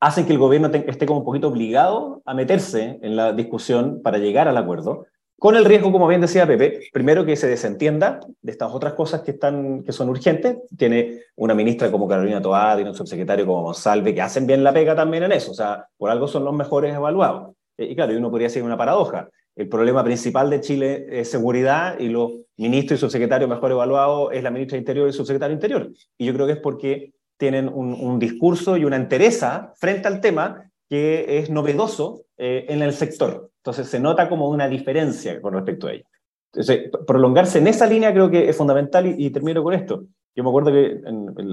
hacen 0.00 0.26
que 0.26 0.32
el 0.32 0.38
gobierno 0.38 0.68
esté 0.68 1.06
como 1.06 1.20
un 1.20 1.24
poquito 1.24 1.48
obligado 1.48 2.22
a 2.24 2.34
meterse 2.34 2.98
en 3.02 3.16
la 3.16 3.32
discusión 3.32 4.00
para 4.02 4.18
llegar 4.18 4.48
al 4.48 4.56
acuerdo, 4.56 5.06
con 5.40 5.56
el 5.56 5.64
riesgo, 5.64 5.90
como 5.90 6.06
bien 6.06 6.20
decía 6.20 6.46
Pepe, 6.46 6.90
primero 6.92 7.24
que 7.24 7.34
se 7.34 7.48
desentienda 7.48 8.20
de 8.42 8.52
estas 8.52 8.70
otras 8.74 8.92
cosas 8.92 9.22
que, 9.22 9.30
están, 9.30 9.82
que 9.84 9.90
son 9.90 10.10
urgentes. 10.10 10.58
Tiene 10.76 11.22
una 11.36 11.54
ministra 11.54 11.90
como 11.90 12.06
Carolina 12.06 12.42
Toá, 12.42 12.78
y 12.78 12.82
un 12.82 12.94
subsecretario 12.94 13.46
como 13.46 13.62
Monsalve, 13.62 14.14
que 14.14 14.20
hacen 14.20 14.46
bien 14.46 14.62
la 14.62 14.70
pega 14.70 14.94
también 14.94 15.22
en 15.22 15.32
eso. 15.32 15.52
O 15.52 15.54
sea, 15.54 15.86
por 15.96 16.10
algo 16.10 16.28
son 16.28 16.44
los 16.44 16.52
mejores 16.52 16.94
evaluados. 16.94 17.56
Eh, 17.78 17.86
y 17.86 17.96
claro, 17.96 18.14
uno 18.18 18.30
podría 18.30 18.48
decir 18.48 18.62
una 18.62 18.76
paradoja. 18.76 19.30
El 19.56 19.70
problema 19.70 20.04
principal 20.04 20.50
de 20.50 20.60
Chile 20.60 21.06
es 21.08 21.30
seguridad 21.30 21.98
y 21.98 22.10
los 22.10 22.32
ministros 22.58 22.98
y 22.98 23.00
subsecretarios 23.00 23.48
mejor 23.48 23.70
evaluados 23.70 24.28
es 24.34 24.42
la 24.42 24.50
ministra 24.50 24.76
de 24.76 24.80
Interior 24.80 25.06
y 25.06 25.08
el 25.08 25.14
subsecretario 25.14 25.56
de 25.56 25.66
Interior. 25.66 25.90
Y 26.18 26.26
yo 26.26 26.34
creo 26.34 26.46
que 26.48 26.52
es 26.52 26.58
porque 26.58 27.14
tienen 27.40 27.68
un, 27.68 27.94
un 27.94 28.18
discurso 28.20 28.76
y 28.76 28.84
una 28.84 28.96
entereza 28.96 29.72
frente 29.76 30.06
al 30.06 30.20
tema 30.20 30.70
que 30.90 31.38
es 31.38 31.48
novedoso 31.48 32.26
eh, 32.36 32.66
en 32.68 32.82
el 32.82 32.92
sector. 32.92 33.50
Entonces 33.58 33.88
se 33.88 33.98
nota 33.98 34.28
como 34.28 34.50
una 34.50 34.68
diferencia 34.68 35.40
con 35.40 35.54
respecto 35.54 35.86
a 35.86 35.92
ello. 35.92 36.04
Entonces, 36.52 36.90
prolongarse 37.06 37.58
en 37.58 37.68
esa 37.68 37.86
línea 37.86 38.12
creo 38.12 38.28
que 38.28 38.48
es 38.48 38.56
fundamental 38.56 39.06
y, 39.06 39.30
termino 39.30 39.62
con 39.62 39.72
esto. 39.72 40.04
Yo 40.34 40.42
me 40.42 40.50
acuerdo 40.50 40.72
que 40.72 41.00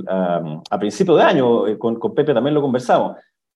a, 0.07 0.79
principio 0.79 1.15
de 1.15 1.23
año 1.23 1.67
eh, 1.67 1.77
con, 1.77 1.99
con, 1.99 2.15
Pepe 2.15 2.33
también 2.33 2.55
lo 2.55 2.61
conversamos 2.61 3.15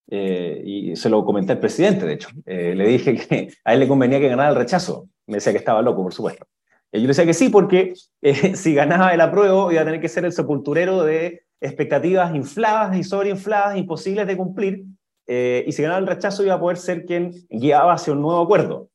eh, 0.09 0.61
y 0.63 0.95
se 0.95 1.09
lo 1.09 1.25
comenté 1.25 1.53
al 1.53 1.59
presidente, 1.59 2.05
de 2.05 2.13
hecho. 2.13 2.29
le 2.45 2.87
dije 2.87 3.15
que 3.15 3.49
a 3.65 3.73
él 3.73 3.79
le 3.79 3.87
convenía 3.87 4.19
que 4.19 4.29
ganara 4.29 4.51
el 4.51 4.55
rechazo. 4.55 5.07
Me 5.25 5.35
decía 5.37 5.51
que 5.51 5.59
estaba 5.59 5.81
loco, 5.81 6.03
por 6.03 6.13
supuesto. 6.13 6.45
yo 6.93 7.01
le 7.01 7.07
decía 7.07 7.25
que 7.25 7.33
sí, 7.33 7.49
porque 7.49 7.93
si 8.53 8.75
ganaba 8.75 9.13
el 9.13 9.21
apruebo 9.21 9.71
iba 9.71 9.81
a 9.81 9.85
tener 9.85 9.99
que 9.99 10.09
ser 10.09 10.25
el 10.25 10.31
sepulturero 10.31 11.03
de 11.03 11.41
expectativas 11.61 12.35
infladas 12.35 12.97
y 12.97 13.03
sobreinfladas, 13.03 13.77
imposibles 13.77 14.27
de 14.27 14.35
cumplir, 14.35 14.83
eh, 15.27 15.63
y 15.65 15.71
si 15.71 15.81
ganaba 15.81 15.99
el 15.99 16.07
rechazo 16.07 16.43
iba 16.43 16.55
a 16.55 16.59
poder 16.59 16.77
ser 16.77 17.05
quien 17.05 17.31
guiaba 17.49 17.93
hacia 17.93 18.13
un 18.13 18.21
nuevo 18.21 18.41
acuerdo. 18.41 18.89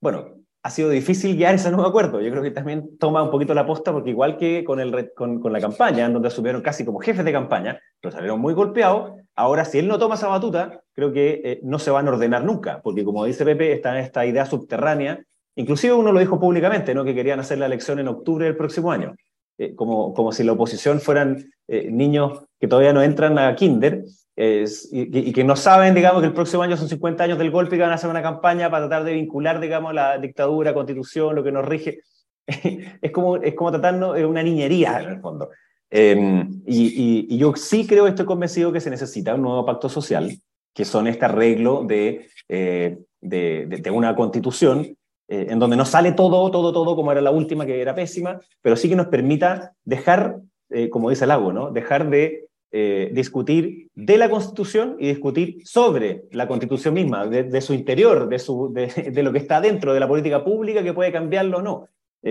Bueno, 0.00 0.42
ha 0.64 0.70
sido 0.70 0.90
difícil 0.90 1.36
guiar 1.36 1.54
ese 1.54 1.70
nuevo 1.70 1.86
acuerdo. 1.86 2.20
Yo 2.20 2.30
creo 2.30 2.42
que 2.42 2.50
también 2.50 2.98
toma 2.98 3.22
un 3.22 3.30
poquito 3.30 3.54
la 3.54 3.66
posta 3.66 3.92
porque 3.92 4.10
igual 4.10 4.36
que 4.36 4.64
con, 4.64 4.80
el, 4.80 5.12
con, 5.14 5.40
con 5.40 5.52
la 5.52 5.60
campaña, 5.60 6.06
en 6.06 6.12
donde 6.12 6.28
asumieron 6.28 6.62
casi 6.62 6.84
como 6.84 7.00
jefes 7.00 7.24
de 7.24 7.32
campaña, 7.32 7.80
pero 8.00 8.12
salieron 8.12 8.40
muy 8.40 8.54
golpeados, 8.54 9.12
ahora 9.34 9.64
si 9.64 9.78
él 9.78 9.88
no 9.88 9.98
toma 9.98 10.14
esa 10.14 10.28
batuta, 10.28 10.82
creo 10.92 11.12
que 11.12 11.40
eh, 11.44 11.60
no 11.62 11.78
se 11.78 11.90
van 11.90 12.06
a 12.06 12.10
ordenar 12.10 12.44
nunca, 12.44 12.80
porque 12.82 13.04
como 13.04 13.24
dice 13.24 13.44
Pepe, 13.44 13.72
está 13.72 13.98
en 13.98 14.04
esta 14.04 14.24
idea 14.24 14.46
subterránea, 14.46 15.24
inclusive 15.56 15.94
uno 15.94 16.12
lo 16.12 16.20
dijo 16.20 16.38
públicamente, 16.38 16.94
¿no? 16.94 17.04
que 17.04 17.14
querían 17.14 17.40
hacer 17.40 17.58
la 17.58 17.66
elección 17.66 17.98
en 17.98 18.08
octubre 18.08 18.44
del 18.44 18.56
próximo 18.56 18.92
año, 18.92 19.16
eh, 19.58 19.74
como, 19.74 20.14
como 20.14 20.32
si 20.32 20.44
la 20.44 20.52
oposición 20.52 21.00
fueran 21.00 21.50
niños 21.68 22.44
que 22.60 22.68
todavía 22.68 22.92
no 22.92 23.02
entran 23.02 23.38
a 23.38 23.54
kinder, 23.56 24.04
y, 24.36 25.32
que 25.32 25.44
no 25.44 25.56
saben, 25.56 25.94
digamos, 25.94 26.20
que 26.20 26.26
el 26.26 26.34
próximo 26.34 26.62
año 26.62 26.76
son 26.76 26.88
50 26.88 27.24
años 27.24 27.38
del 27.38 27.50
golpe 27.50 27.76
y 27.76 27.78
que 27.78 27.82
van 27.82 27.92
a 27.92 27.94
hacer 27.94 28.10
una 28.10 28.22
campaña 28.22 28.70
para 28.70 28.88
tratar 28.88 29.04
de 29.04 29.14
vincular, 29.14 29.58
digamos, 29.58 29.94
la 29.94 30.18
dictadura, 30.18 30.74
constitución, 30.74 31.34
lo 31.34 31.42
que 31.42 31.52
nos 31.52 31.64
rige. 31.64 32.00
es, 32.46 33.10
como, 33.10 33.36
es 33.36 33.54
como 33.54 33.70
tratarnos 33.70 34.16
de 34.16 34.26
una 34.26 34.42
niñería, 34.42 35.00
en 35.00 35.10
el 35.10 35.20
fondo. 35.20 35.50
Em, 35.90 36.62
y, 36.66 37.36
yo 37.36 37.54
sí 37.54 37.86
creo, 37.86 38.06
estoy 38.06 38.24
convencido 38.24 38.72
que 38.72 38.80
se 38.80 38.90
necesita 38.90 39.34
un 39.34 39.42
nuevo 39.42 39.66
pacto 39.66 39.88
social, 39.88 40.30
que 40.74 40.84
son 40.84 41.06
este 41.06 41.26
arreglo 41.26 41.84
de, 41.84 42.28
eh, 42.48 42.98
de, 43.20 43.66
de, 43.66 43.90
una 43.90 44.16
constitución 44.16 44.96
eh, 45.32 45.46
en 45.48 45.58
donde 45.58 45.78
no 45.78 45.86
sale 45.86 46.12
todo, 46.12 46.50
todo, 46.50 46.74
todo 46.74 46.94
como 46.94 47.10
era 47.10 47.22
la 47.22 47.30
última, 47.30 47.64
que 47.64 47.80
era 47.80 47.94
pésima, 47.94 48.38
pero 48.60 48.76
sí 48.76 48.86
que 48.90 48.96
nos 48.96 49.06
permita 49.06 49.72
dejar, 49.82 50.36
eh, 50.68 50.90
como 50.90 51.08
dice 51.08 51.24
el 51.24 51.30
agua, 51.30 51.54
¿no? 51.54 51.70
dejar 51.70 52.10
de 52.10 52.48
eh, 52.70 53.08
discutir 53.14 53.88
de 53.94 54.18
la 54.18 54.28
Constitución 54.28 54.96
y 54.98 55.08
discutir 55.08 55.62
sobre 55.64 56.24
la 56.32 56.46
Constitución 56.46 56.92
misma, 56.92 57.26
de, 57.26 57.60
su 57.62 57.72
interior, 57.72 58.28
de, 58.28 58.38
su, 58.38 58.74
de, 58.74 59.22
lo 59.22 59.32
que 59.32 59.38
está 59.38 59.62
dentro 59.62 59.94
de 59.94 60.00
la 60.00 60.08
política 60.08 60.44
pública 60.44 60.82
que 60.82 60.92
puede 60.92 61.10
cambiarlo 61.10 61.60
o 61.60 61.62
no. 61.62 61.88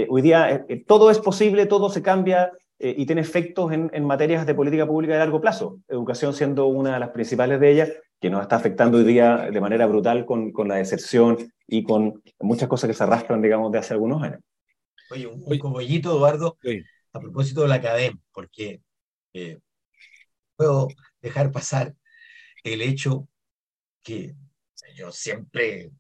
Hoy 0.08 0.22
día 0.22 0.68
todo 0.86 1.10
es 1.10 1.18
posible, 1.18 1.66
todo 1.66 1.90
se 1.90 2.04
cambia 2.04 2.52
y 2.78 3.08
tiene 3.08 3.22
efectos 3.22 3.72
en, 3.72 3.90
en, 3.94 4.06
materias 4.06 4.46
de 4.46 4.54
política 4.54 4.86
pública 4.86 5.14
de 5.14 5.20
largo 5.20 5.42
plazo. 5.42 5.80
Educación 5.90 6.34
siendo 6.34 6.68
una 6.68 6.94
de 6.94 7.00
las 7.00 7.10
principales 7.10 7.60
de 7.60 7.72
ellas, 7.72 7.90
que 8.22 8.30
nos 8.30 8.42
está 8.44 8.56
afectando 8.56 9.00
hoy 9.00 9.04
día 9.04 9.50
de 9.52 9.60
manera 9.60 9.86
brutal 9.88 10.26
con, 10.26 10.52
con 10.52 10.70
la 10.70 10.76
deserción 10.76 11.52
y 11.68 11.84
con 11.84 12.24
muchas 12.40 12.70
cosas 12.70 12.88
que 12.88 12.94
se 12.94 13.04
arrastran, 13.04 13.42
digamos, 13.42 13.72
de 13.72 13.80
hace 13.80 13.94
algunos 13.94 14.22
años. 14.24 14.40
Oye, 15.10 15.28
un, 15.28 15.44
un 15.44 15.60
cobollito, 15.60 16.12
Eduardo, 16.12 16.58
a 17.12 17.20
propósito 17.20 17.64
de 17.64 17.68
la 17.68 17.76
academia, 17.76 18.22
porque 18.32 18.80
puedo 20.56 20.88
dejar 21.22 21.52
pasar 21.52 21.94
el 22.64 22.82
hecho 22.82 23.28
que 24.04 24.36
yo 24.96 25.12
siempre 25.12 25.92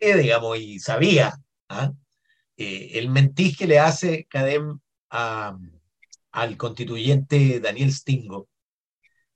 digamos, 0.00 0.58
y 0.58 0.78
sabía, 0.78 1.34
¿ah? 1.68 1.92
eh, 2.56 2.90
el 2.94 3.08
mentis 3.10 3.56
que 3.56 3.66
le 3.66 3.78
hace 3.78 4.26
Cadem 4.26 4.78
al 5.10 6.56
constituyente 6.56 7.60
Daniel 7.60 7.92
Stingo, 7.92 8.48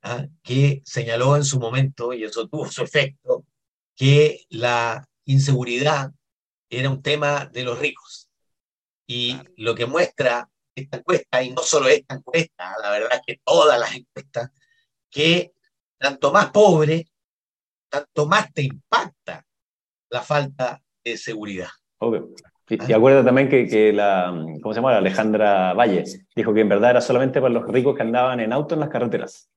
¿ah? 0.07 0.27
que 0.43 0.83
señaló 0.85 1.37
en 1.37 1.45
su 1.45 1.59
momento, 1.59 2.13
y 2.13 2.25
eso 2.25 2.49
tuvo 2.49 2.71
su 2.71 2.83
efecto, 2.83 3.45
que 3.97 4.45
la 4.51 5.07
inseguridad 5.25 6.13
era 6.71 6.91
un 6.91 7.03
tema 7.03 7.47
de 7.47 7.65
los 7.65 7.79
ricos. 7.79 8.29
Y 9.09 9.37
lo 9.57 9.75
que 9.75 9.87
muestra 9.87 10.49
esta 10.75 10.99
encuesta, 10.99 11.43
y 11.43 11.51
no 11.51 11.63
solo 11.63 11.89
esta 11.89 12.15
encuesta, 12.15 12.75
la 12.83 12.91
verdad 12.91 13.15
es 13.15 13.21
que 13.27 13.41
todas 13.45 13.79
las 13.79 13.95
encuestas, 13.95 14.51
que 15.11 15.53
tanto 15.99 16.33
más 16.33 16.51
pobre, 16.51 17.07
tanto 17.89 18.27
más 18.27 18.53
te 18.53 18.63
impacta 18.63 19.47
la 20.11 20.23
falta 20.23 20.83
de 21.03 21.17
seguridad. 21.17 21.71
Y, 22.69 22.93
acuerda 22.93 23.25
también 23.25 23.49
que, 23.49 23.67
que, 23.69 23.93
la, 23.93 24.27
¿cómo 24.61 24.75
se 24.75 24.79
llama? 24.79 24.97
Alejandra 24.97 25.73
Valle 25.73 26.05
dijo 26.35 26.53
que 26.53 26.61
en 26.61 26.69
verdad 26.69 26.91
era 26.91 27.01
solamente 27.01 27.41
para 27.41 27.55
los 27.55 27.67
ricos 27.69 27.95
que 27.95 28.03
andaban 28.03 28.41
en 28.41 28.53
auto 28.53 28.75
en 28.75 28.81
las 28.81 28.89
carreteras. 28.89 29.49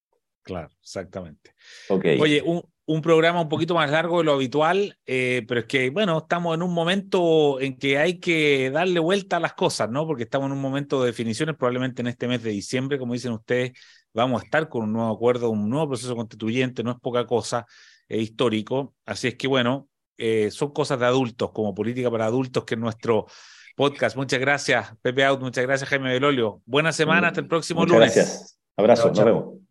Claro, 0.50 0.70
exactamente. 0.82 1.54
Okay. 1.90 2.20
Oye, 2.20 2.42
un, 2.44 2.64
un 2.88 3.04
programa 3.04 3.40
un 3.40 3.50
poquito 3.50 3.76
más 3.76 3.92
largo 3.92 4.18
de 4.18 4.24
lo 4.24 4.34
habitual, 4.34 4.98
eh, 5.06 5.46
pero 5.48 5.60
es 5.60 5.68
que, 5.68 5.92
bueno, 5.92 6.18
estamos 6.18 6.56
en 6.56 6.64
un 6.64 6.74
momento 6.74 7.62
en 7.62 7.78
que 7.78 8.00
hay 8.00 8.20
que 8.20 8.72
darle 8.72 9.00
vuelta 9.00 9.38
a 9.38 9.40
las 9.40 9.54
cosas, 9.54 9.92
¿no? 9.92 10.08
Porque 10.08 10.24
estamos 10.24 10.48
en 10.48 10.54
un 10.54 10.62
momento 10.62 11.00
de 11.00 11.06
definiciones, 11.06 11.56
probablemente 11.56 12.02
en 12.02 12.08
este 12.08 12.28
mes 12.28 12.42
de 12.42 12.50
diciembre, 12.50 12.98
como 12.98 13.14
dicen 13.14 13.32
ustedes, 13.32 13.74
vamos 14.12 14.42
a 14.42 14.46
estar 14.46 14.70
con 14.70 14.86
un 14.86 14.94
nuevo 14.94 15.12
acuerdo, 15.12 15.52
un 15.52 15.70
nuevo 15.70 15.90
proceso 15.90 16.16
constituyente, 16.16 16.82
no 16.84 16.90
es 16.90 16.98
poca 17.00 17.28
cosa, 17.28 17.68
es 18.08 18.24
histórico. 18.24 18.96
Así 19.06 19.28
es 19.28 19.36
que, 19.36 19.48
bueno, 19.48 19.88
eh, 20.18 20.50
son 20.50 20.74
cosas 20.74 21.00
de 21.00 21.06
adultos, 21.06 21.52
como 21.52 21.76
política 21.76 22.10
para 22.10 22.26
adultos, 22.26 22.66
que 22.66 22.74
es 22.74 22.82
nuestro 22.82 23.28
podcast. 23.76 24.18
Muchas 24.18 24.40
gracias, 24.40 24.96
Pepe 25.04 25.26
Out, 25.26 25.42
muchas 25.42 25.64
gracias, 25.64 25.88
Jaime 25.92 26.10
Belolio. 26.10 26.64
Buena 26.66 26.92
semana, 26.92 27.28
hasta 27.28 27.42
el 27.42 27.48
próximo 27.48 27.82
muchas 27.82 27.94
lunes. 27.96 28.16
Gracias. 28.16 28.60
Abrazo, 28.76 29.10
nos 29.10 29.24
vemos. 29.24 29.69